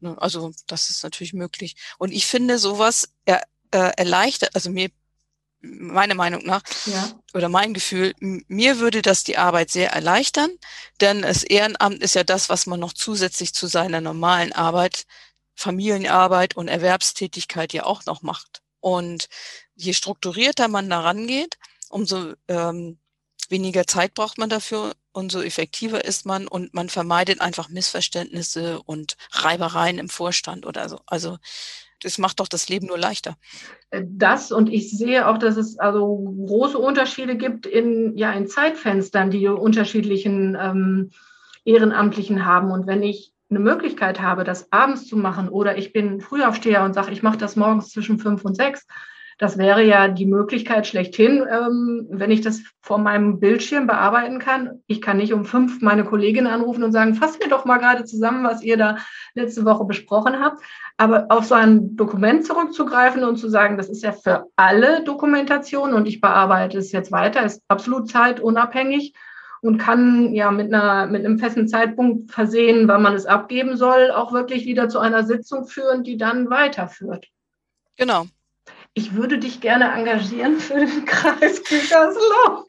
Ne, 0.00 0.16
Also 0.20 0.52
das 0.66 0.90
ist 0.90 1.02
natürlich 1.02 1.32
möglich. 1.32 1.76
Und 1.98 2.12
ich 2.12 2.26
finde 2.26 2.58
sowas 2.58 3.08
er, 3.24 3.42
äh, 3.72 3.92
erleichtert, 3.96 4.54
also 4.54 4.70
mir, 4.70 4.90
meiner 5.62 6.14
Meinung 6.14 6.42
nach, 6.46 6.62
Ja. 6.86 7.12
oder 7.34 7.48
mein 7.50 7.74
Gefühl, 7.74 8.14
mir 8.20 8.78
würde 8.78 9.02
das 9.02 9.24
die 9.24 9.36
Arbeit 9.36 9.70
sehr 9.70 9.90
erleichtern, 9.92 10.50
denn 11.00 11.22
das 11.22 11.42
Ehrenamt 11.42 12.02
ist 12.02 12.14
ja 12.14 12.24
das, 12.24 12.48
was 12.48 12.66
man 12.66 12.80
noch 12.80 12.94
zusätzlich 12.94 13.52
zu 13.52 13.66
seiner 13.66 14.00
normalen 14.00 14.52
Arbeit, 14.52 15.04
Familienarbeit 15.60 16.56
und 16.56 16.68
Erwerbstätigkeit 16.68 17.74
ja 17.74 17.84
auch 17.84 18.06
noch 18.06 18.22
macht. 18.22 18.62
Und 18.80 19.28
je 19.74 19.92
strukturierter 19.92 20.68
man 20.68 20.88
da 20.88 21.00
rangeht, 21.00 21.58
umso 21.90 22.32
ähm, 22.48 22.98
weniger 23.50 23.86
Zeit 23.86 24.14
braucht 24.14 24.38
man 24.38 24.48
dafür, 24.48 24.94
umso 25.12 25.42
effektiver 25.42 26.02
ist 26.04 26.24
man 26.24 26.48
und 26.48 26.72
man 26.72 26.88
vermeidet 26.88 27.42
einfach 27.42 27.68
Missverständnisse 27.68 28.80
und 28.86 29.16
Reibereien 29.32 29.98
im 29.98 30.08
Vorstand 30.08 30.64
oder 30.64 30.88
so. 30.88 31.00
Also 31.06 31.36
das 32.02 32.16
macht 32.16 32.40
doch 32.40 32.48
das 32.48 32.70
Leben 32.70 32.86
nur 32.86 32.96
leichter. 32.96 33.36
Das 33.90 34.52
und 34.52 34.70
ich 34.70 34.96
sehe 34.96 35.28
auch, 35.28 35.36
dass 35.36 35.58
es 35.58 35.78
also 35.78 36.16
große 36.46 36.78
Unterschiede 36.78 37.36
gibt 37.36 37.66
in, 37.66 38.16
ja, 38.16 38.32
in 38.32 38.46
Zeitfenstern, 38.46 39.30
die 39.30 39.40
die 39.40 39.48
unterschiedlichen 39.48 40.56
ähm, 40.58 41.10
Ehrenamtlichen 41.66 42.46
haben. 42.46 42.70
Und 42.70 42.86
wenn 42.86 43.02
ich 43.02 43.34
eine 43.50 43.58
Möglichkeit 43.58 44.20
habe, 44.20 44.44
das 44.44 44.72
abends 44.72 45.06
zu 45.06 45.16
machen 45.16 45.48
oder 45.48 45.76
ich 45.76 45.92
bin 45.92 46.20
Frühaufsteher 46.20 46.84
und 46.84 46.94
sage, 46.94 47.12
ich 47.12 47.22
mache 47.22 47.38
das 47.38 47.56
morgens 47.56 47.90
zwischen 47.90 48.18
fünf 48.18 48.44
und 48.44 48.56
sechs, 48.56 48.86
das 49.40 49.56
wäre 49.56 49.82
ja 49.82 50.06
die 50.06 50.26
Möglichkeit 50.26 50.86
schlechthin, 50.86 51.46
ähm, 51.50 52.06
wenn 52.10 52.30
ich 52.30 52.42
das 52.42 52.60
vor 52.82 52.98
meinem 52.98 53.40
Bildschirm 53.40 53.86
bearbeiten 53.86 54.38
kann. 54.38 54.82
Ich 54.86 55.00
kann 55.00 55.16
nicht 55.16 55.32
um 55.32 55.46
fünf 55.46 55.80
meine 55.80 56.04
Kollegin 56.04 56.46
anrufen 56.46 56.84
und 56.84 56.92
sagen, 56.92 57.14
fasst 57.14 57.42
mir 57.42 57.48
doch 57.48 57.64
mal 57.64 57.78
gerade 57.78 58.04
zusammen, 58.04 58.44
was 58.44 58.62
ihr 58.62 58.76
da 58.76 58.98
letzte 59.32 59.64
Woche 59.64 59.86
besprochen 59.86 60.40
habt. 60.40 60.62
Aber 60.98 61.26
auf 61.30 61.46
so 61.46 61.54
ein 61.54 61.96
Dokument 61.96 62.44
zurückzugreifen 62.44 63.24
und 63.24 63.38
zu 63.38 63.48
sagen, 63.48 63.78
das 63.78 63.88
ist 63.88 64.02
ja 64.02 64.12
für 64.12 64.44
alle 64.56 65.04
Dokumentation 65.04 65.94
und 65.94 66.06
ich 66.06 66.20
bearbeite 66.20 66.76
es 66.76 66.92
jetzt 66.92 67.10
weiter, 67.10 67.42
ist 67.42 67.62
absolut 67.66 68.10
zeitunabhängig 68.10 69.14
und 69.62 69.78
kann 69.78 70.32
ja 70.32 70.50
mit, 70.50 70.72
einer, 70.72 71.06
mit 71.06 71.24
einem 71.24 71.38
festen 71.38 71.68
Zeitpunkt 71.68 72.30
versehen, 72.30 72.88
wann 72.88 73.02
man 73.02 73.14
es 73.14 73.26
abgeben 73.26 73.76
soll, 73.76 74.10
auch 74.10 74.32
wirklich 74.32 74.64
wieder 74.64 74.88
zu 74.88 74.98
einer 74.98 75.24
Sitzung 75.24 75.66
führen, 75.66 76.02
die 76.02 76.16
dann 76.16 76.48
weiterführt. 76.50 77.26
Genau. 77.96 78.26
Ich 78.94 79.14
würde 79.14 79.38
dich 79.38 79.60
gerne 79.60 79.92
engagieren 79.92 80.58
für 80.58 80.78
den 80.78 81.04
Kreis 81.06 81.62
Gütersloh. 81.62 82.66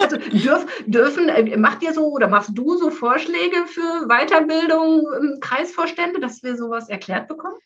Also 0.00 0.16
dürf, 0.16 0.66
dürfen, 0.86 1.28
äh, 1.28 1.56
macht 1.56 1.82
ihr 1.82 1.94
so 1.94 2.08
oder 2.08 2.28
machst 2.28 2.50
du 2.54 2.76
so 2.76 2.90
Vorschläge 2.90 3.66
für 3.66 4.08
Weiterbildung 4.08 5.06
im 5.20 5.38
Kreisvorstände, 5.40 6.20
dass 6.20 6.42
wir 6.42 6.56
sowas 6.56 6.88
erklärt 6.88 7.28
bekommen? 7.28 7.56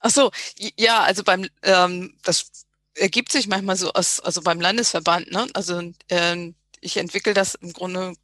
Ach 0.00 0.10
so, 0.10 0.30
ja, 0.78 1.00
also 1.00 1.22
beim 1.22 1.46
ähm, 1.62 2.14
das 2.24 2.50
ergibt 2.94 3.32
sich 3.32 3.48
manchmal 3.48 3.76
so 3.76 3.92
aus, 3.92 4.20
also 4.20 4.42
beim 4.42 4.60
Landesverband, 4.60 5.32
ne? 5.32 5.46
Also 5.54 5.82
ähm, 6.08 6.54
ich 6.84 6.98
entwickle 6.98 7.34
das 7.34 7.54
im 7.54 7.72
Grunde, 7.72 8.14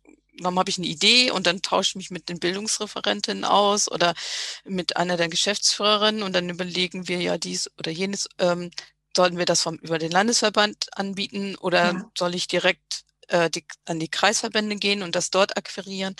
warum 0.41 0.59
habe 0.59 0.71
ich 0.71 0.79
eine 0.79 0.87
Idee 0.87 1.31
und 1.31 1.47
dann 1.47 1.63
tausche 1.63 1.91
ich 1.91 1.97
mich 1.97 2.11
mit 2.11 2.29
den 2.29 2.39
Bildungsreferentinnen 2.39 3.45
aus 3.45 3.91
oder 3.91 4.15
mit 4.65 4.97
einer 4.97 5.17
der 5.17 5.29
Geschäftsführerinnen 5.29 6.23
und 6.23 6.35
dann 6.35 6.49
überlegen 6.49 7.09
wir 7.09 7.21
ja 7.21 7.39
dies 7.39 7.71
oder 7.79 7.91
jenes. 7.91 8.29
Ähm, 8.39 8.71
sollten 9.17 9.39
wir 9.39 9.47
das 9.47 9.63
vom, 9.63 9.77
über 9.77 9.99
den 9.99 10.13
Landesverband 10.13 10.87
anbieten 10.97 11.57
oder 11.57 11.93
ja. 11.93 12.11
soll 12.17 12.35
ich 12.35 12.47
direkt 12.47 13.05
äh, 13.29 13.51
die, 13.51 13.65
an 13.87 13.99
die 13.99 14.09
Kreisverbände 14.09 14.77
gehen 14.77 15.03
und 15.03 15.17
das 15.17 15.31
dort 15.31 15.57
akquirieren? 15.57 16.15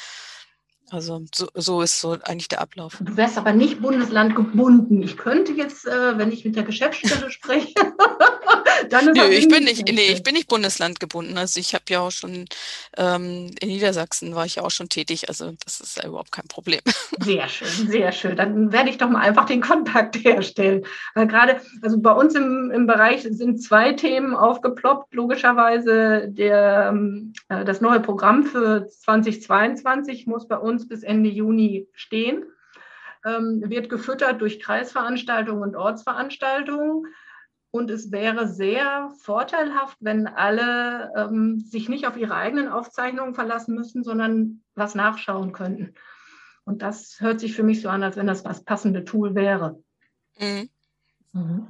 Also 0.91 1.25
so, 1.33 1.49
so 1.55 1.83
ist 1.83 2.01
so 2.01 2.19
eigentlich 2.23 2.49
der 2.49 2.61
Ablauf. 2.61 2.99
Du 3.01 3.17
wärst 3.17 3.39
aber 3.39 3.53
nicht 3.53 3.81
bundeslandgebunden. 3.81 5.03
Ich 5.03 5.17
könnte 5.17 5.53
jetzt, 5.53 5.87
äh, 5.87 6.19
wenn 6.19 6.33
ich 6.33 6.45
mit 6.45 6.57
der 6.57 6.65
Geschäftsstelle 6.65 7.31
spreche, 7.31 7.75
dann 8.89 9.09
ist 9.09 9.17
Nö, 9.17 9.29
ich 9.29 9.49
bin 9.49 9.65
nicht, 9.65 9.87
nee, 9.93 10.13
ich 10.13 10.23
bin 10.23 10.35
nicht 10.35 10.49
bundeslandgebunden. 10.49 11.37
Also 11.37 11.61
ich 11.61 11.75
habe 11.75 11.85
ja 11.89 12.01
auch 12.01 12.11
schon 12.11 12.47
ähm, 12.97 13.51
in 13.61 13.69
Niedersachsen 13.69 14.35
war 14.35 14.47
ich 14.47 14.57
ja 14.57 14.63
auch 14.63 14.71
schon 14.71 14.89
tätig. 14.89 15.29
Also 15.29 15.53
das 15.65 15.81
ist 15.81 15.99
ja 15.99 16.09
überhaupt 16.09 16.33
kein 16.33 16.47
Problem. 16.49 16.81
Sehr 17.21 17.49
schön, 17.49 17.89
sehr 17.89 18.13
schön. 18.13 18.37
Dann 18.37 18.73
werde 18.73 18.91
ich 18.91 18.99
doch 18.99 19.09
mal 19.09 19.21
einfach 19.21 19.47
den 19.47 19.61
Kontakt 19.61 20.17
herstellen. 20.25 20.85
Weil 21.15 21.27
gerade, 21.27 21.61
also 21.83 22.01
bei 22.01 22.13
uns 22.13 22.35
im, 22.35 22.71
im 22.71 22.87
Bereich 22.87 23.23
sind 23.23 23.63
zwei 23.63 23.93
Themen 23.93 24.35
aufgeploppt. 24.35 25.15
Logischerweise 25.15 26.29
der, 26.29 26.91
ähm, 26.91 27.33
äh, 27.49 27.65
das 27.65 27.81
neue 27.81 28.01
Programm 28.01 28.45
für 28.45 28.89
2022 28.89 30.27
muss 30.27 30.49
bei 30.49 30.57
uns 30.57 30.89
bis 30.89 31.03
Ende 31.03 31.31
Juni 31.31 31.89
stehen. 31.95 32.45
Ähm, 33.25 33.63
wird 33.67 33.91
gefüttert 33.91 34.41
durch 34.41 34.61
Kreisveranstaltungen 34.61 35.63
und 35.63 35.77
Ortsveranstaltungen. 35.77 37.05
Und 37.73 37.91
es 37.91 38.11
wäre 38.11 38.49
sehr 38.49 39.13
vorteilhaft, 39.21 39.97
wenn 40.01 40.27
alle 40.27 41.13
ähm, 41.17 41.61
sich 41.61 41.89
nicht 41.89 42.07
auf 42.07 42.17
ihre 42.17 42.35
eigenen 42.35 42.69
Aufzeichnungen 42.69 43.35
verlassen 43.35 43.75
müssen, 43.75 44.03
sondern 44.03 44.63
was 44.75 44.95
nachschauen 44.95 45.53
könnten. 45.53 45.95
Und 46.65 46.83
das 46.83 47.21
hört 47.21 47.41
sich 47.41 47.55
für 47.55 47.63
mich 47.63 47.81
so 47.81 47.89
an, 47.89 48.03
als 48.03 48.17
wenn 48.17 48.27
das 48.27 48.43
das 48.43 48.65
passende 48.65 49.05
Tool 49.05 49.35
wäre. 49.35 49.83
Mhm. 50.39 50.69
Mhm. 51.33 51.69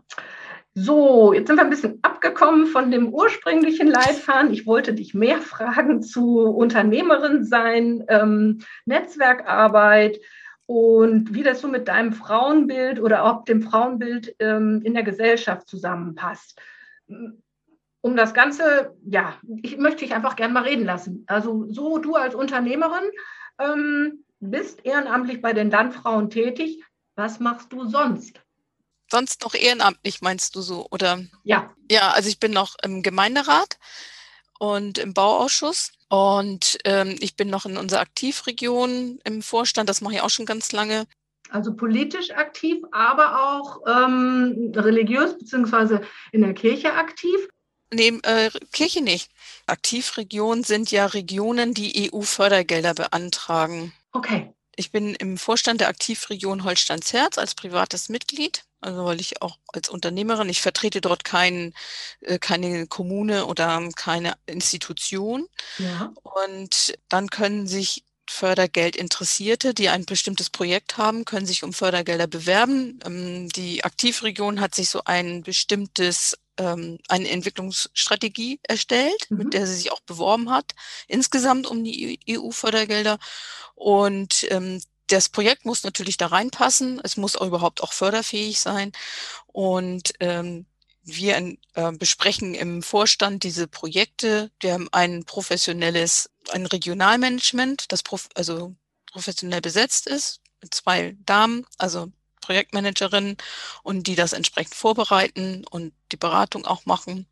So, 0.74 1.32
jetzt 1.32 1.48
sind 1.48 1.56
wir 1.56 1.64
ein 1.64 1.70
bisschen 1.70 1.98
abgekommen 2.02 2.66
von 2.66 2.90
dem 2.90 3.12
ursprünglichen 3.12 3.88
Leitfaden. 3.88 4.52
Ich 4.52 4.66
wollte 4.66 4.94
dich 4.94 5.14
mehr 5.14 5.38
fragen 5.42 6.02
zu 6.02 6.40
Unternehmerin 6.40 7.44
sein, 7.44 8.04
ähm, 8.08 8.60
Netzwerkarbeit, 8.86 10.18
und 10.70 11.34
wie 11.34 11.42
das 11.42 11.60
so 11.60 11.66
mit 11.66 11.88
deinem 11.88 12.12
Frauenbild 12.12 13.00
oder 13.00 13.24
auch 13.24 13.44
dem 13.44 13.60
Frauenbild 13.60 14.36
ähm, 14.38 14.82
in 14.84 14.94
der 14.94 15.02
Gesellschaft 15.02 15.66
zusammenpasst. 15.68 16.60
Um 17.08 18.14
das 18.14 18.34
Ganze, 18.34 18.96
ja, 19.04 19.36
ich 19.64 19.78
möchte 19.78 20.04
dich 20.04 20.14
einfach 20.14 20.36
gerne 20.36 20.54
mal 20.54 20.62
reden 20.62 20.84
lassen. 20.84 21.24
Also 21.26 21.66
so 21.72 21.98
du 21.98 22.14
als 22.14 22.36
Unternehmerin 22.36 23.10
ähm, 23.58 24.24
bist 24.38 24.86
ehrenamtlich 24.86 25.42
bei 25.42 25.52
den 25.52 25.72
Landfrauen 25.72 26.30
tätig. 26.30 26.84
Was 27.16 27.40
machst 27.40 27.72
du 27.72 27.88
sonst? 27.88 28.40
Sonst 29.10 29.42
noch 29.42 29.54
ehrenamtlich, 29.54 30.22
meinst 30.22 30.54
du 30.54 30.60
so? 30.60 30.86
Oder? 30.92 31.18
Ja. 31.42 31.74
Ja, 31.90 32.12
also 32.12 32.28
ich 32.28 32.38
bin 32.38 32.52
noch 32.52 32.76
im 32.84 33.02
Gemeinderat 33.02 33.76
und 34.60 34.98
im 34.98 35.14
Bauausschuss 35.14 35.90
und 36.10 36.76
ähm, 36.84 37.14
ich 37.20 37.36
bin 37.36 37.48
noch 37.48 37.66
in 37.66 37.76
unserer 37.76 38.00
Aktivregion 38.00 39.20
im 39.24 39.42
Vorstand, 39.42 39.88
das 39.88 40.00
mache 40.00 40.14
ich 40.14 40.20
auch 40.20 40.30
schon 40.30 40.44
ganz 40.44 40.72
lange. 40.72 41.06
Also 41.50 41.74
politisch 41.74 42.32
aktiv, 42.32 42.78
aber 42.90 43.54
auch 43.54 43.80
ähm, 43.86 44.72
religiös 44.74 45.38
beziehungsweise 45.38 46.02
in 46.32 46.42
der 46.42 46.54
Kirche 46.54 46.94
aktiv? 46.94 47.48
Nee, 47.92 48.18
äh, 48.22 48.50
Kirche 48.72 49.02
nicht. 49.02 49.30
Aktivregionen 49.66 50.64
sind 50.64 50.90
ja 50.90 51.06
Regionen, 51.06 51.74
die 51.74 52.10
EU-Fördergelder 52.12 52.94
beantragen. 52.94 53.92
Okay. 54.12 54.52
Ich 54.80 54.92
bin 54.92 55.14
im 55.14 55.36
Vorstand 55.36 55.82
der 55.82 55.88
Aktivregion 55.88 56.64
Holsteins-Herz 56.64 57.36
als 57.36 57.54
privates 57.54 58.08
Mitglied. 58.08 58.64
Also 58.80 59.04
weil 59.04 59.20
ich 59.20 59.42
auch 59.42 59.58
als 59.74 59.90
Unternehmerin, 59.90 60.48
ich 60.48 60.62
vertrete 60.62 61.02
dort 61.02 61.22
kein, 61.22 61.74
äh, 62.22 62.38
keine 62.38 62.86
Kommune 62.86 63.44
oder 63.44 63.86
keine 63.94 64.32
Institution. 64.46 65.46
Ja. 65.76 66.14
Und 66.22 66.94
dann 67.10 67.28
können 67.28 67.66
sich 67.66 68.04
Fördergeldinteressierte, 68.26 69.74
die 69.74 69.90
ein 69.90 70.06
bestimmtes 70.06 70.48
Projekt 70.48 70.96
haben, 70.96 71.26
können 71.26 71.44
sich 71.44 71.62
um 71.62 71.74
Fördergelder 71.74 72.26
bewerben. 72.26 73.00
Ähm, 73.04 73.50
die 73.50 73.84
Aktivregion 73.84 74.60
hat 74.60 74.74
sich 74.74 74.88
so 74.88 75.02
ein 75.04 75.42
bestimmtes 75.42 76.38
ähm, 76.60 76.98
eine 77.08 77.28
Entwicklungsstrategie 77.28 78.60
erstellt, 78.62 79.26
mhm. 79.30 79.38
mit 79.38 79.54
der 79.54 79.66
sie 79.66 79.74
sich 79.74 79.92
auch 79.92 80.00
beworben 80.00 80.50
hat, 80.50 80.74
insgesamt 81.08 81.66
um 81.66 81.82
die 81.82 82.20
EU-Fördergelder. 82.28 83.18
Und 83.80 84.46
ähm, 84.50 84.82
das 85.06 85.30
Projekt 85.30 85.64
muss 85.64 85.84
natürlich 85.84 86.18
da 86.18 86.26
reinpassen. 86.26 87.00
Es 87.02 87.16
muss 87.16 87.34
auch 87.34 87.46
überhaupt 87.46 87.82
auch 87.82 87.94
förderfähig 87.94 88.60
sein. 88.60 88.92
Und 89.46 90.12
ähm, 90.20 90.66
wir 91.02 91.56
äh, 91.72 91.92
besprechen 91.92 92.54
im 92.54 92.82
Vorstand 92.82 93.42
diese 93.42 93.66
Projekte. 93.66 94.50
Wir 94.60 94.74
haben 94.74 94.90
ein 94.92 95.24
professionelles, 95.24 96.28
ein 96.50 96.66
Regionalmanagement, 96.66 97.90
das 97.90 98.02
prof 98.02 98.28
also 98.34 98.74
professionell 99.10 99.62
besetzt 99.62 100.06
ist, 100.06 100.42
mit 100.60 100.74
zwei 100.74 101.16
Damen, 101.24 101.64
also 101.78 102.12
Projektmanagerinnen 102.42 103.38
und 103.82 104.06
die 104.08 104.14
das 104.14 104.34
entsprechend 104.34 104.74
vorbereiten 104.74 105.64
und 105.70 105.94
die 106.12 106.18
Beratung 106.18 106.66
auch 106.66 106.84
machen. 106.84 107.26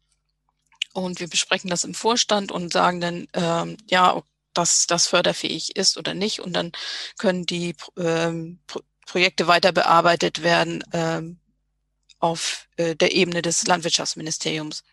Und 0.94 1.20
wir 1.20 1.28
besprechen 1.28 1.68
das 1.68 1.84
im 1.84 1.92
Vorstand 1.92 2.50
und 2.50 2.72
sagen 2.72 3.02
dann, 3.02 3.28
ähm, 3.34 3.76
ja, 3.87 4.22
dass 4.54 4.87
das 4.87 5.06
förderfähig 5.06 5.76
ist 5.76 5.96
oder 5.98 6.14
nicht. 6.14 6.40
Und 6.40 6.54
dann 6.54 6.72
können 7.18 7.46
die 7.46 7.76
ähm, 7.98 8.61
Pro 8.66 8.80
Projekte 9.06 9.46
weiter 9.46 9.72
bearbeitet 9.72 10.42
werden 10.42 10.84
ähm, 10.92 11.38
auf 12.18 12.66
äh, 12.76 12.94
der 12.94 13.14
Ebene 13.14 13.40
des 13.40 13.66
Landwirtschaftsministeriums. 13.66 14.84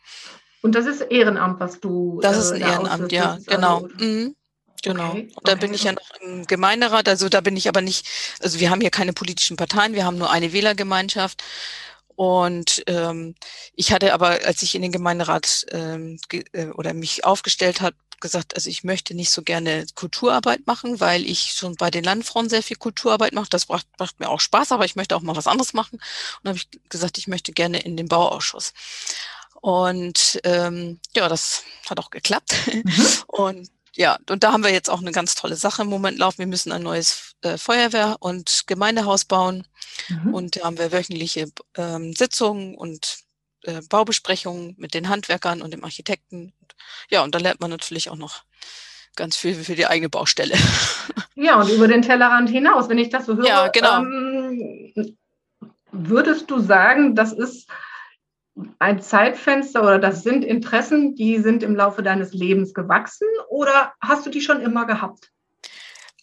Und 0.61 0.73
das 0.73 0.85
ist 0.85 1.01
Ehrenamt, 1.01 1.59
was 1.59 1.81
du. 1.81 2.19
Das 2.21 2.37
ist 2.37 2.51
ein 2.51 2.61
äh, 2.61 2.65
Ehrenamt, 2.65 3.11
ja, 3.11 3.37
genau. 3.45 3.83
Also, 3.83 3.95
mhm. 3.97 4.35
Genau. 4.83 5.09
Okay, 5.09 5.31
und 5.35 5.47
da 5.47 5.53
okay. 5.53 5.61
bin 5.61 5.73
ich 5.73 5.83
ja 5.83 5.93
noch 5.93 6.09
im 6.21 6.45
Gemeinderat, 6.45 7.09
also 7.09 7.27
da 7.27 7.41
bin 7.41 7.57
ich 7.57 7.67
aber 7.67 7.81
nicht, 7.81 8.07
also 8.39 8.59
wir 8.59 8.69
haben 8.69 8.81
hier 8.81 8.91
keine 8.91 9.13
politischen 9.13 9.57
Parteien, 9.57 9.95
wir 9.95 10.05
haben 10.05 10.17
nur 10.17 10.29
eine 10.29 10.53
Wählergemeinschaft. 10.53 11.43
Und 12.15 12.83
ähm, 12.87 13.35
ich 13.73 13.91
hatte 13.91 14.13
aber, 14.13 14.39
als 14.45 14.61
ich 14.61 14.75
in 14.75 14.81
den 14.81 14.91
Gemeinderat 14.91 15.65
ähm, 15.71 16.17
äh, 16.53 16.67
oder 16.67 16.93
mich 16.93 17.25
aufgestellt 17.25 17.81
habe, 17.81 17.97
gesagt, 18.19 18.55
also 18.55 18.69
ich 18.69 18.83
möchte 18.83 19.13
nicht 19.13 19.31
so 19.31 19.41
gerne 19.41 19.85
Kulturarbeit 19.95 20.65
machen, 20.67 20.99
weil 20.99 21.25
ich 21.25 21.53
schon 21.53 21.75
bei 21.75 21.91
den 21.91 22.03
Landfrauen 22.03 22.49
sehr 22.49 22.63
viel 22.63 22.77
Kulturarbeit 22.77 23.33
mache. 23.33 23.49
Das 23.49 23.67
macht, 23.67 23.87
macht 23.99 24.19
mir 24.19 24.29
auch 24.29 24.39
Spaß, 24.39 24.71
aber 24.71 24.85
ich 24.85 24.95
möchte 24.95 25.15
auch 25.15 25.21
mal 25.21 25.35
was 25.35 25.47
anderes 25.47 25.73
machen. 25.73 25.99
Und 26.41 26.49
habe 26.49 26.57
ich 26.57 26.67
gesagt, 26.89 27.17
ich 27.17 27.27
möchte 27.27 27.51
gerne 27.51 27.79
in 27.79 27.97
den 27.97 28.07
Bauausschuss. 28.07 28.73
Und 29.61 30.39
ähm, 30.43 30.99
ja, 31.15 31.27
das 31.27 31.63
hat 31.89 31.99
auch 31.99 32.09
geklappt. 32.09 32.53
Mhm. 32.71 32.83
Und 33.27 33.69
ja, 33.97 34.17
und 34.29 34.43
da 34.43 34.51
haben 34.51 34.63
wir 34.63 34.71
jetzt 34.71 34.89
auch 34.89 34.99
eine 34.99 35.13
ganz 35.13 35.35
tolle 35.35 35.55
Sache 35.55 35.83
im 35.83 35.87
Moment 35.87 36.17
laufen. 36.17 36.39
Wir 36.39 36.47
müssen 36.47 36.73
ein 36.73 36.83
neues 36.83 37.35
äh, 37.41 37.57
Feuerwehr- 37.57 38.17
und 38.19 38.63
Gemeindehaus 38.67 39.23
bauen. 39.23 39.65
Mhm. 40.09 40.33
Und 40.33 40.55
da 40.57 40.65
haben 40.65 40.77
wir 40.77 40.91
wöchentliche 40.91 41.49
ähm, 41.77 42.13
Sitzungen 42.13 42.75
und 42.75 43.19
äh, 43.65 43.81
Baubesprechungen 43.89 44.75
mit 44.77 44.93
den 44.93 45.09
Handwerkern 45.09 45.61
und 45.61 45.73
dem 45.73 45.83
Architekten. 45.83 46.53
Ja, 47.09 47.23
und 47.23 47.35
da 47.35 47.39
lernt 47.39 47.61
man 47.61 47.69
natürlich 47.69 48.09
auch 48.09 48.15
noch 48.15 48.43
ganz 49.15 49.37
viel 49.37 49.55
für 49.55 49.75
die 49.75 49.87
eigene 49.87 50.09
Baustelle. 50.09 50.55
Ja, 51.37 51.59
und 51.59 51.69
über 51.69 51.89
den 51.89 52.01
Tellerrand 52.01 52.49
hinaus, 52.49 52.87
wenn 52.87 52.97
ich 52.97 53.09
das 53.09 53.25
so 53.25 53.35
höre. 53.35 53.45
Ja, 53.45 53.67
genau. 53.67 53.97
Ähm, 53.97 55.17
würdest 55.91 56.49
du 56.49 56.61
sagen, 56.61 57.13
das 57.13 57.33
ist 57.33 57.69
ein 58.79 59.01
Zeitfenster 59.01 59.81
oder 59.81 59.99
das 59.99 60.23
sind 60.23 60.45
Interessen, 60.45 61.13
die 61.15 61.39
sind 61.39 61.61
im 61.61 61.75
Laufe 61.75 62.03
deines 62.03 62.33
Lebens 62.33 62.73
gewachsen 62.73 63.27
oder 63.49 63.93
hast 63.99 64.25
du 64.25 64.29
die 64.29 64.39
schon 64.39 64.61
immer 64.61 64.85
gehabt? 64.85 65.29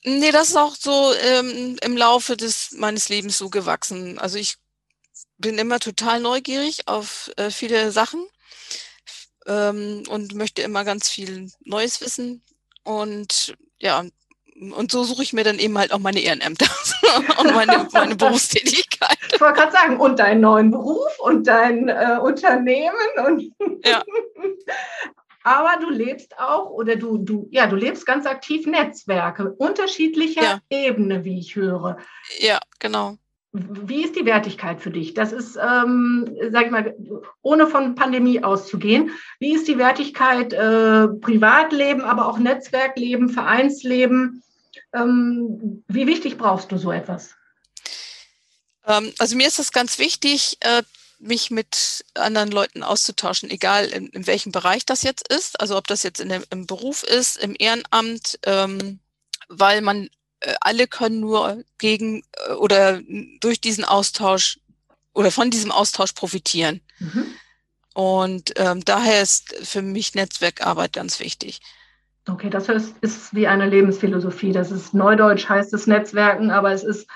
Nee, 0.03 0.33
das 0.33 0.49
ist 0.49 0.57
auch 0.57 0.75
so 0.75 1.13
ähm, 1.23 1.77
im 1.83 1.97
Laufe 1.97 2.37
des 2.37 2.73
meines 2.73 3.11
Lebens 3.11 3.37
so 3.37 3.51
gewachsen. 3.51 4.19
Also 4.19 4.39
ich 4.39 4.57
bin 5.43 5.59
immer 5.59 5.79
total 5.79 6.21
neugierig 6.21 6.89
auf 6.89 7.31
äh, 7.37 7.51
viele 7.51 7.93
Sachen 7.93 8.27
ähm, 9.47 10.05
und 10.09 10.35
möchte 10.35 10.63
immer 10.63 10.85
ganz 10.85 11.11
viel 11.11 11.51
Neues 11.65 12.01
wissen. 12.01 12.43
Und 12.85 13.55
ja, 13.79 14.05
und 14.71 14.91
so 14.91 15.05
suche 15.05 15.23
ich 15.23 15.33
mir 15.33 15.45
dann 15.45 15.59
eben 15.59 15.77
halt 15.77 15.93
auch 15.93 15.99
meine 15.99 16.21
Ehrenämter 16.21 16.67
und 17.39 17.55
meine, 17.55 17.89
meine 17.93 18.17
Berufstätigkeit. 18.17 19.19
Ich 19.35 19.41
wollte 19.41 19.61
gerade 19.61 19.73
sagen, 19.73 19.99
und 19.99 20.19
deinen 20.19 20.41
neuen 20.41 20.71
Beruf 20.71 21.19
und 21.19 21.47
dein 21.47 21.89
äh, 21.89 22.19
Unternehmen 22.23 22.95
und 23.27 23.53
ja. 23.85 24.03
Aber 25.45 25.81
du 25.81 25.91
lebst 25.91 26.39
auch 26.39 26.71
oder 26.71 26.95
du, 26.95 27.19
du, 27.19 27.49
ja, 27.51 27.67
du 27.67 27.75
lebst 27.75 28.07
ganz 28.07 28.27
aktiv 28.27 28.65
Netzwerke 28.65 29.53
unterschiedlicher 29.53 30.43
ja. 30.43 30.59
Ebene, 30.71 31.25
wie 31.25 31.41
ich 31.41 31.57
höre. 31.57 31.99
Ja, 32.39 32.61
genau. 32.79 33.17
Wie 33.55 34.03
ist 34.03 34.17
die 34.17 34.25
Wertigkeit 34.25 34.81
für 34.81 34.91
dich? 34.91 35.13
Das 35.13 35.31
ist, 35.31 35.57
ähm, 35.57 36.37
sag 36.51 36.67
ich 36.67 36.71
mal, 36.71 36.97
ohne 37.43 37.67
von 37.67 37.95
Pandemie 37.95 38.43
auszugehen. 38.43 39.11
Wie 39.41 39.55
ist 39.55 39.69
die 39.69 39.77
Wertigkeit 39.77 40.55
äh, 40.55 41.09
Privatleben, 41.09 42.01
aber 42.01 42.29
auch 42.29 42.39
Netzwerkleben, 42.39 43.29
Vereinsleben? 43.29 44.43
Ähm, 44.95 45.85
wie 45.87 46.07
wichtig 46.07 46.39
brauchst 46.39 46.73
du 46.73 46.79
so 46.79 46.93
etwas? 46.93 47.35
Ähm, 48.87 49.13
also 49.19 49.37
mir 49.37 49.47
ist 49.47 49.59
es 49.59 49.73
ganz 49.73 49.99
wichtig, 49.99 50.57
äh, 50.61 50.83
mich 51.19 51.51
mit 51.51 52.05
anderen 52.15 52.51
Leuten 52.51 52.83
auszutauschen, 52.83 53.51
egal 53.51 53.87
in, 53.87 54.09
in 54.09 54.27
welchem 54.27 54.53
Bereich 54.53 54.87
das 54.87 55.03
jetzt 55.03 55.29
ist, 55.29 55.61
also 55.61 55.77
ob 55.77 55.87
das 55.87 56.03
jetzt 56.03 56.21
in 56.21 56.31
dem, 56.31 56.45
im 56.51 56.67
Beruf 56.67 57.03
ist, 57.03 57.37
im 57.37 57.55
Ehrenamt, 57.59 58.39
ähm, 58.45 58.99
weil 59.49 59.83
man 59.83 60.09
alle 60.61 60.87
können 60.87 61.21
nur 61.21 61.65
gegen 61.79 62.23
äh, 62.49 62.53
oder 62.53 63.01
durch 63.41 63.61
diesen 63.61 63.85
Austausch 63.85 64.59
oder 65.15 65.31
von 65.31 65.51
diesem 65.51 65.71
Austausch 65.71 66.13
profitieren. 66.13 66.81
Mhm. 66.99 67.27
Und 67.95 68.53
ähm, 68.57 68.85
daher 68.85 69.23
ist 69.23 69.55
für 69.63 69.83
mich 69.83 70.15
Netzwerkarbeit 70.15 70.95
ganz 70.95 71.21
wichtig. 71.21 71.61
Okay, 72.29 72.51
das 72.51 72.69
ist, 72.69 72.97
ist 73.01 73.35
wie 73.35 73.47
eine 73.47 73.69
Lebensphilosophie. 73.69 74.53
Das 74.53 74.71
ist 74.71 74.95
Neudeutsch, 74.95 75.49
heißt 75.49 75.75
es 75.75 75.87
Netzwerken, 75.87 76.51
aber 76.51 76.73
es 76.73 76.85
ist 76.85 77.09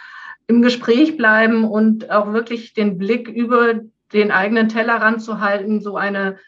im 0.49 0.63
Gespräch 0.63 1.17
bleiben 1.17 1.65
und 1.65 2.11
auch 2.11 2.33
wirklich 2.33 2.75
den 2.75 2.99
Blick 2.99 3.29
über 3.29 3.81
den 4.13 4.31
eigenen 4.31 4.69
Tellerrand 4.69 5.23
zu 5.23 5.41
halten, 5.41 5.81
so 5.81 5.97
eine 5.97 6.39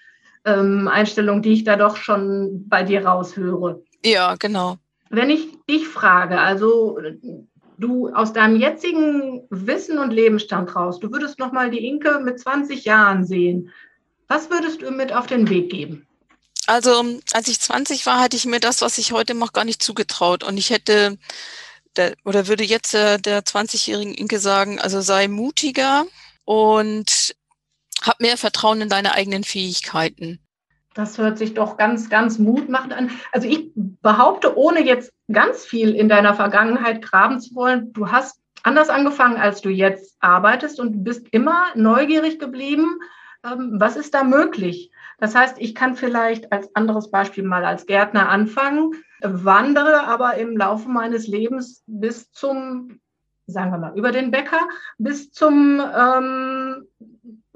ähm, 0.44 0.88
Einstellung, 0.88 1.42
die 1.42 1.52
ich 1.52 1.64
da 1.64 1.76
doch 1.76 1.96
schon 1.96 2.68
bei 2.68 2.82
dir 2.82 3.04
raushöre. 3.04 3.82
Ja, 4.04 4.36
genau. 4.36 4.78
Wenn 5.10 5.30
ich 5.30 5.48
dich 5.68 5.88
frage, 5.88 6.38
also 6.38 6.98
du 7.78 8.08
aus 8.08 8.32
deinem 8.32 8.56
jetzigen 8.56 9.46
Wissen 9.50 9.98
und 9.98 10.10
Lebensstand 10.10 10.74
raus, 10.74 11.00
du 11.00 11.10
würdest 11.10 11.38
noch 11.38 11.52
mal 11.52 11.70
die 11.70 11.86
Inke 11.86 12.20
mit 12.20 12.40
20 12.40 12.84
Jahren 12.84 13.24
sehen. 13.24 13.70
Was 14.26 14.50
würdest 14.50 14.82
du 14.82 14.90
mit 14.90 15.12
auf 15.12 15.26
den 15.26 15.48
Weg 15.48 15.70
geben? 15.70 16.06
Also, 16.66 17.02
als 17.32 17.48
ich 17.48 17.60
20 17.60 18.04
war, 18.04 18.20
hatte 18.20 18.36
ich 18.36 18.44
mir 18.44 18.60
das, 18.60 18.82
was 18.82 18.98
ich 18.98 19.12
heute 19.12 19.32
mache, 19.32 19.52
gar 19.52 19.64
nicht 19.64 19.82
zugetraut. 19.82 20.44
Und 20.44 20.58
ich 20.58 20.68
hätte, 20.68 21.16
der, 21.96 22.14
oder 22.26 22.46
würde 22.46 22.62
jetzt 22.62 22.92
der, 22.92 23.16
der 23.16 23.42
20-jährigen 23.42 24.12
Inke 24.12 24.38
sagen, 24.38 24.78
also 24.78 25.00
sei 25.00 25.28
mutiger 25.28 26.04
und 26.44 27.34
hab 28.02 28.20
mehr 28.20 28.36
Vertrauen 28.36 28.82
in 28.82 28.90
deine 28.90 29.12
eigenen 29.12 29.44
Fähigkeiten. 29.44 30.40
Das 30.98 31.16
hört 31.16 31.38
sich 31.38 31.54
doch 31.54 31.76
ganz, 31.76 32.10
ganz 32.10 32.40
mutmachend 32.40 32.92
an. 32.92 33.12
Also 33.30 33.46
ich 33.46 33.70
behaupte, 33.76 34.58
ohne 34.58 34.84
jetzt 34.84 35.12
ganz 35.30 35.64
viel 35.64 35.94
in 35.94 36.08
deiner 36.08 36.34
Vergangenheit 36.34 37.02
graben 37.02 37.40
zu 37.40 37.54
wollen, 37.54 37.92
du 37.92 38.10
hast 38.10 38.40
anders 38.64 38.88
angefangen, 38.88 39.36
als 39.36 39.60
du 39.60 39.68
jetzt 39.68 40.16
arbeitest 40.18 40.80
und 40.80 41.04
bist 41.04 41.28
immer 41.30 41.66
neugierig 41.76 42.40
geblieben. 42.40 42.98
Ähm, 43.44 43.76
was 43.78 43.94
ist 43.94 44.12
da 44.12 44.24
möglich? 44.24 44.90
Das 45.20 45.36
heißt, 45.36 45.58
ich 45.60 45.76
kann 45.76 45.94
vielleicht 45.94 46.50
als 46.50 46.74
anderes 46.74 47.12
Beispiel 47.12 47.44
mal 47.44 47.64
als 47.64 47.86
Gärtner 47.86 48.28
anfangen, 48.28 48.90
wandere 49.22 50.02
aber 50.02 50.34
im 50.34 50.56
Laufe 50.56 50.88
meines 50.88 51.28
Lebens 51.28 51.84
bis 51.86 52.32
zum, 52.32 52.98
sagen 53.46 53.70
wir 53.70 53.78
mal, 53.78 53.96
über 53.96 54.10
den 54.10 54.32
Bäcker, 54.32 54.66
bis 54.98 55.30
zum 55.30 55.80
ähm, 55.80 56.88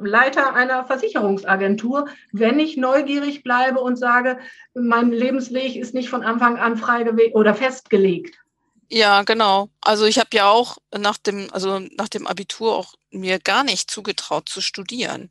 Leiter 0.05 0.55
einer 0.55 0.85
Versicherungsagentur, 0.85 2.09
wenn 2.33 2.59
ich 2.59 2.77
neugierig 2.77 3.43
bleibe 3.43 3.81
und 3.81 3.97
sage, 3.97 4.38
mein 4.75 5.11
Lebensweg 5.11 5.77
ist 5.77 5.95
nicht 5.95 6.09
von 6.09 6.23
Anfang 6.23 6.59
an 6.59 6.77
frei 6.77 7.05
oder 7.33 7.55
festgelegt. 7.55 8.37
Ja, 8.88 9.23
genau. 9.23 9.71
Also 9.81 10.05
ich 10.05 10.19
habe 10.19 10.29
ja 10.35 10.51
auch 10.51 10.77
nach 10.95 11.17
dem, 11.17 11.49
also 11.53 11.79
nach 11.79 12.09
dem 12.09 12.27
Abitur 12.27 12.77
auch 12.77 12.95
mir 13.11 13.38
gar 13.38 13.65
nicht 13.65 13.91
zugetraut 13.91 14.49
zu 14.49 14.61
studieren 14.61 15.31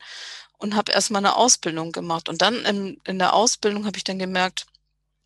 und 0.57 0.75
habe 0.75 0.91
erstmal 0.91 1.23
eine 1.23 1.35
Ausbildung 1.35 1.91
gemacht. 1.91 2.27
Und 2.27 2.41
dann 2.41 2.65
in, 2.65 2.99
in 3.05 3.19
der 3.19 3.33
Ausbildung 3.33 3.85
habe 3.85 3.97
ich 3.97 4.03
dann 4.03 4.19
gemerkt, 4.19 4.65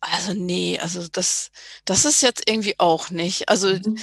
also 0.00 0.34
nee, 0.34 0.78
also 0.78 1.06
das, 1.08 1.50
das 1.84 2.04
ist 2.04 2.22
jetzt 2.22 2.48
irgendwie 2.48 2.74
auch 2.78 3.10
nicht. 3.10 3.48
Also 3.48 3.68
mhm. 3.68 3.98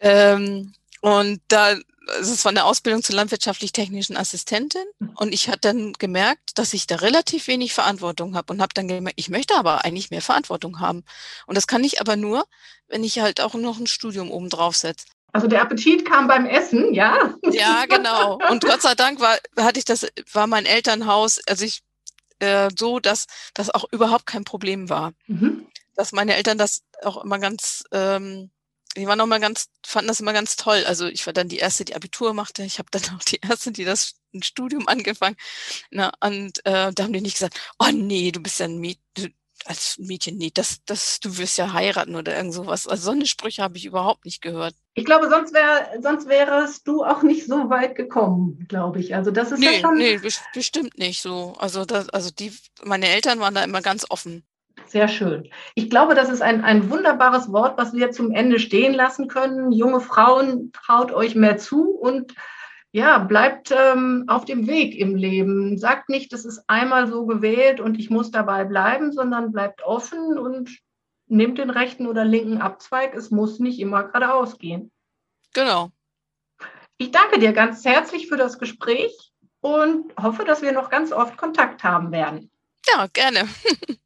ähm, 0.00 0.74
und 1.00 1.40
da 1.48 1.76
es 2.20 2.28
ist 2.30 2.42
von 2.42 2.54
der 2.54 2.66
Ausbildung 2.66 3.02
zur 3.02 3.16
landwirtschaftlich-technischen 3.16 4.16
Assistentin 4.16 4.84
und 5.16 5.32
ich 5.32 5.48
hatte 5.48 5.60
dann 5.62 5.92
gemerkt, 5.94 6.58
dass 6.58 6.72
ich 6.72 6.86
da 6.86 6.96
relativ 6.96 7.46
wenig 7.48 7.74
Verantwortung 7.74 8.36
habe 8.36 8.52
und 8.52 8.60
habe 8.60 8.74
dann 8.74 8.88
gemerkt, 8.88 9.18
ich 9.18 9.28
möchte 9.28 9.54
aber 9.56 9.84
eigentlich 9.84 10.10
mehr 10.10 10.22
Verantwortung 10.22 10.80
haben. 10.80 11.04
Und 11.46 11.56
das 11.56 11.66
kann 11.66 11.84
ich 11.84 12.00
aber 12.00 12.16
nur, 12.16 12.46
wenn 12.88 13.04
ich 13.04 13.20
halt 13.20 13.40
auch 13.40 13.54
noch 13.54 13.78
ein 13.78 13.86
Studium 13.86 14.30
oben 14.30 14.48
drauf 14.48 14.76
setze. 14.76 15.06
Also 15.32 15.48
der 15.48 15.60
Appetit 15.60 16.08
kam 16.08 16.28
beim 16.28 16.46
Essen, 16.46 16.94
ja? 16.94 17.34
Ja, 17.50 17.84
genau. 17.86 18.38
Und 18.50 18.64
Gott 18.64 18.80
sei 18.80 18.94
Dank 18.94 19.20
war, 19.20 19.36
hatte 19.58 19.78
ich 19.78 19.84
das, 19.84 20.06
war 20.32 20.46
mein 20.46 20.64
Elternhaus, 20.64 21.40
also 21.46 21.64
ich 21.64 21.82
äh, 22.38 22.70
so, 22.76 23.00
dass 23.00 23.26
das 23.54 23.70
auch 23.70 23.84
überhaupt 23.92 24.26
kein 24.26 24.44
Problem 24.44 24.88
war. 24.88 25.12
Mhm. 25.26 25.66
Dass 25.94 26.12
meine 26.12 26.36
Eltern 26.36 26.58
das 26.58 26.82
auch 27.02 27.22
immer 27.22 27.38
ganz 27.38 27.84
ähm, 27.92 28.50
die 28.96 29.06
waren 29.06 29.20
auch 29.20 29.26
mal 29.26 29.40
ganz, 29.40 29.68
fanden 29.84 30.08
das 30.08 30.20
immer 30.20 30.32
ganz 30.32 30.56
toll. 30.56 30.84
Also 30.86 31.06
ich 31.06 31.26
war 31.26 31.32
dann 31.32 31.48
die 31.48 31.58
erste, 31.58 31.84
die 31.84 31.94
Abitur 31.94 32.34
machte. 32.34 32.64
Ich 32.64 32.78
habe 32.78 32.88
dann 32.90 33.02
auch 33.16 33.22
die 33.22 33.40
erste, 33.42 33.72
die 33.72 33.84
das 33.84 34.14
Studium 34.42 34.88
angefangen. 34.88 35.36
Na, 35.90 36.12
und 36.20 36.64
äh, 36.64 36.92
da 36.92 37.04
haben 37.04 37.12
die 37.12 37.20
nicht 37.20 37.34
gesagt, 37.34 37.58
oh 37.78 37.90
nee, 37.92 38.32
du 38.32 38.40
bist 38.40 38.60
ja 38.60 38.66
ein 38.66 38.78
Mädchen, 38.78 39.34
als 39.64 39.98
Mädchen, 39.98 40.36
nee, 40.36 40.50
das, 40.52 40.84
das, 40.84 41.18
du 41.20 41.38
wirst 41.38 41.58
ja 41.58 41.72
heiraten 41.72 42.14
oder 42.14 42.36
irgend 42.36 42.54
sowas. 42.54 42.86
Also 42.86 43.04
so 43.04 43.10
eine 43.12 43.26
Sprüche 43.26 43.62
habe 43.62 43.76
ich 43.76 43.86
überhaupt 43.86 44.24
nicht 44.24 44.42
gehört. 44.42 44.74
Ich 44.94 45.04
glaube, 45.04 45.28
sonst 45.28 45.52
wäre, 45.54 46.00
sonst 46.02 46.28
wärest 46.28 46.86
du 46.86 47.04
auch 47.04 47.22
nicht 47.22 47.46
so 47.46 47.68
weit 47.70 47.96
gekommen, 47.96 48.66
glaube 48.68 49.00
ich. 49.00 49.14
Also 49.14 49.30
das 49.30 49.52
ist 49.52 49.60
nee, 49.60 49.76
ja 49.76 49.80
schon. 49.80 49.96
Nee, 49.96 50.20
bestimmt 50.54 50.98
nicht 50.98 51.22
so. 51.22 51.54
Also 51.58 51.84
das, 51.84 52.08
also 52.10 52.30
die, 52.30 52.52
meine 52.84 53.08
Eltern 53.08 53.40
waren 53.40 53.54
da 53.54 53.64
immer 53.64 53.82
ganz 53.82 54.06
offen. 54.08 54.44
Sehr 54.86 55.08
schön. 55.08 55.50
Ich 55.74 55.90
glaube, 55.90 56.14
das 56.14 56.28
ist 56.28 56.42
ein, 56.42 56.62
ein 56.62 56.90
wunderbares 56.90 57.52
Wort, 57.52 57.76
was 57.76 57.92
wir 57.92 58.12
zum 58.12 58.30
Ende 58.32 58.58
stehen 58.58 58.94
lassen 58.94 59.28
können. 59.28 59.72
Junge 59.72 60.00
Frauen, 60.00 60.72
traut 60.72 61.12
euch 61.12 61.34
mehr 61.34 61.56
zu 61.58 61.90
und 61.90 62.34
ja, 62.92 63.18
bleibt 63.18 63.72
ähm, 63.72 64.24
auf 64.28 64.44
dem 64.44 64.66
Weg 64.66 64.96
im 64.96 65.16
Leben. 65.16 65.76
Sagt 65.76 66.08
nicht, 66.08 66.32
das 66.32 66.44
ist 66.44 66.62
einmal 66.66 67.08
so 67.08 67.26
gewählt 67.26 67.80
und 67.80 67.98
ich 67.98 68.10
muss 68.10 68.30
dabei 68.30 68.64
bleiben, 68.64 69.12
sondern 69.12 69.52
bleibt 69.52 69.82
offen 69.82 70.38
und 70.38 70.78
nehmt 71.26 71.58
den 71.58 71.70
rechten 71.70 72.06
oder 72.06 72.24
linken 72.24 72.62
Abzweig. 72.62 73.14
Es 73.14 73.30
muss 73.30 73.58
nicht 73.58 73.80
immer 73.80 74.04
geradeaus 74.04 74.58
gehen. 74.58 74.92
Genau. 75.52 75.90
Ich 76.96 77.10
danke 77.10 77.38
dir 77.38 77.52
ganz 77.52 77.84
herzlich 77.84 78.28
für 78.28 78.36
das 78.36 78.58
Gespräch 78.58 79.32
und 79.60 80.14
hoffe, 80.16 80.44
dass 80.44 80.62
wir 80.62 80.72
noch 80.72 80.88
ganz 80.88 81.12
oft 81.12 81.36
Kontakt 81.36 81.84
haben 81.84 82.12
werden. 82.12 82.50
Ja, 82.86 83.08
gerne. 83.12 83.48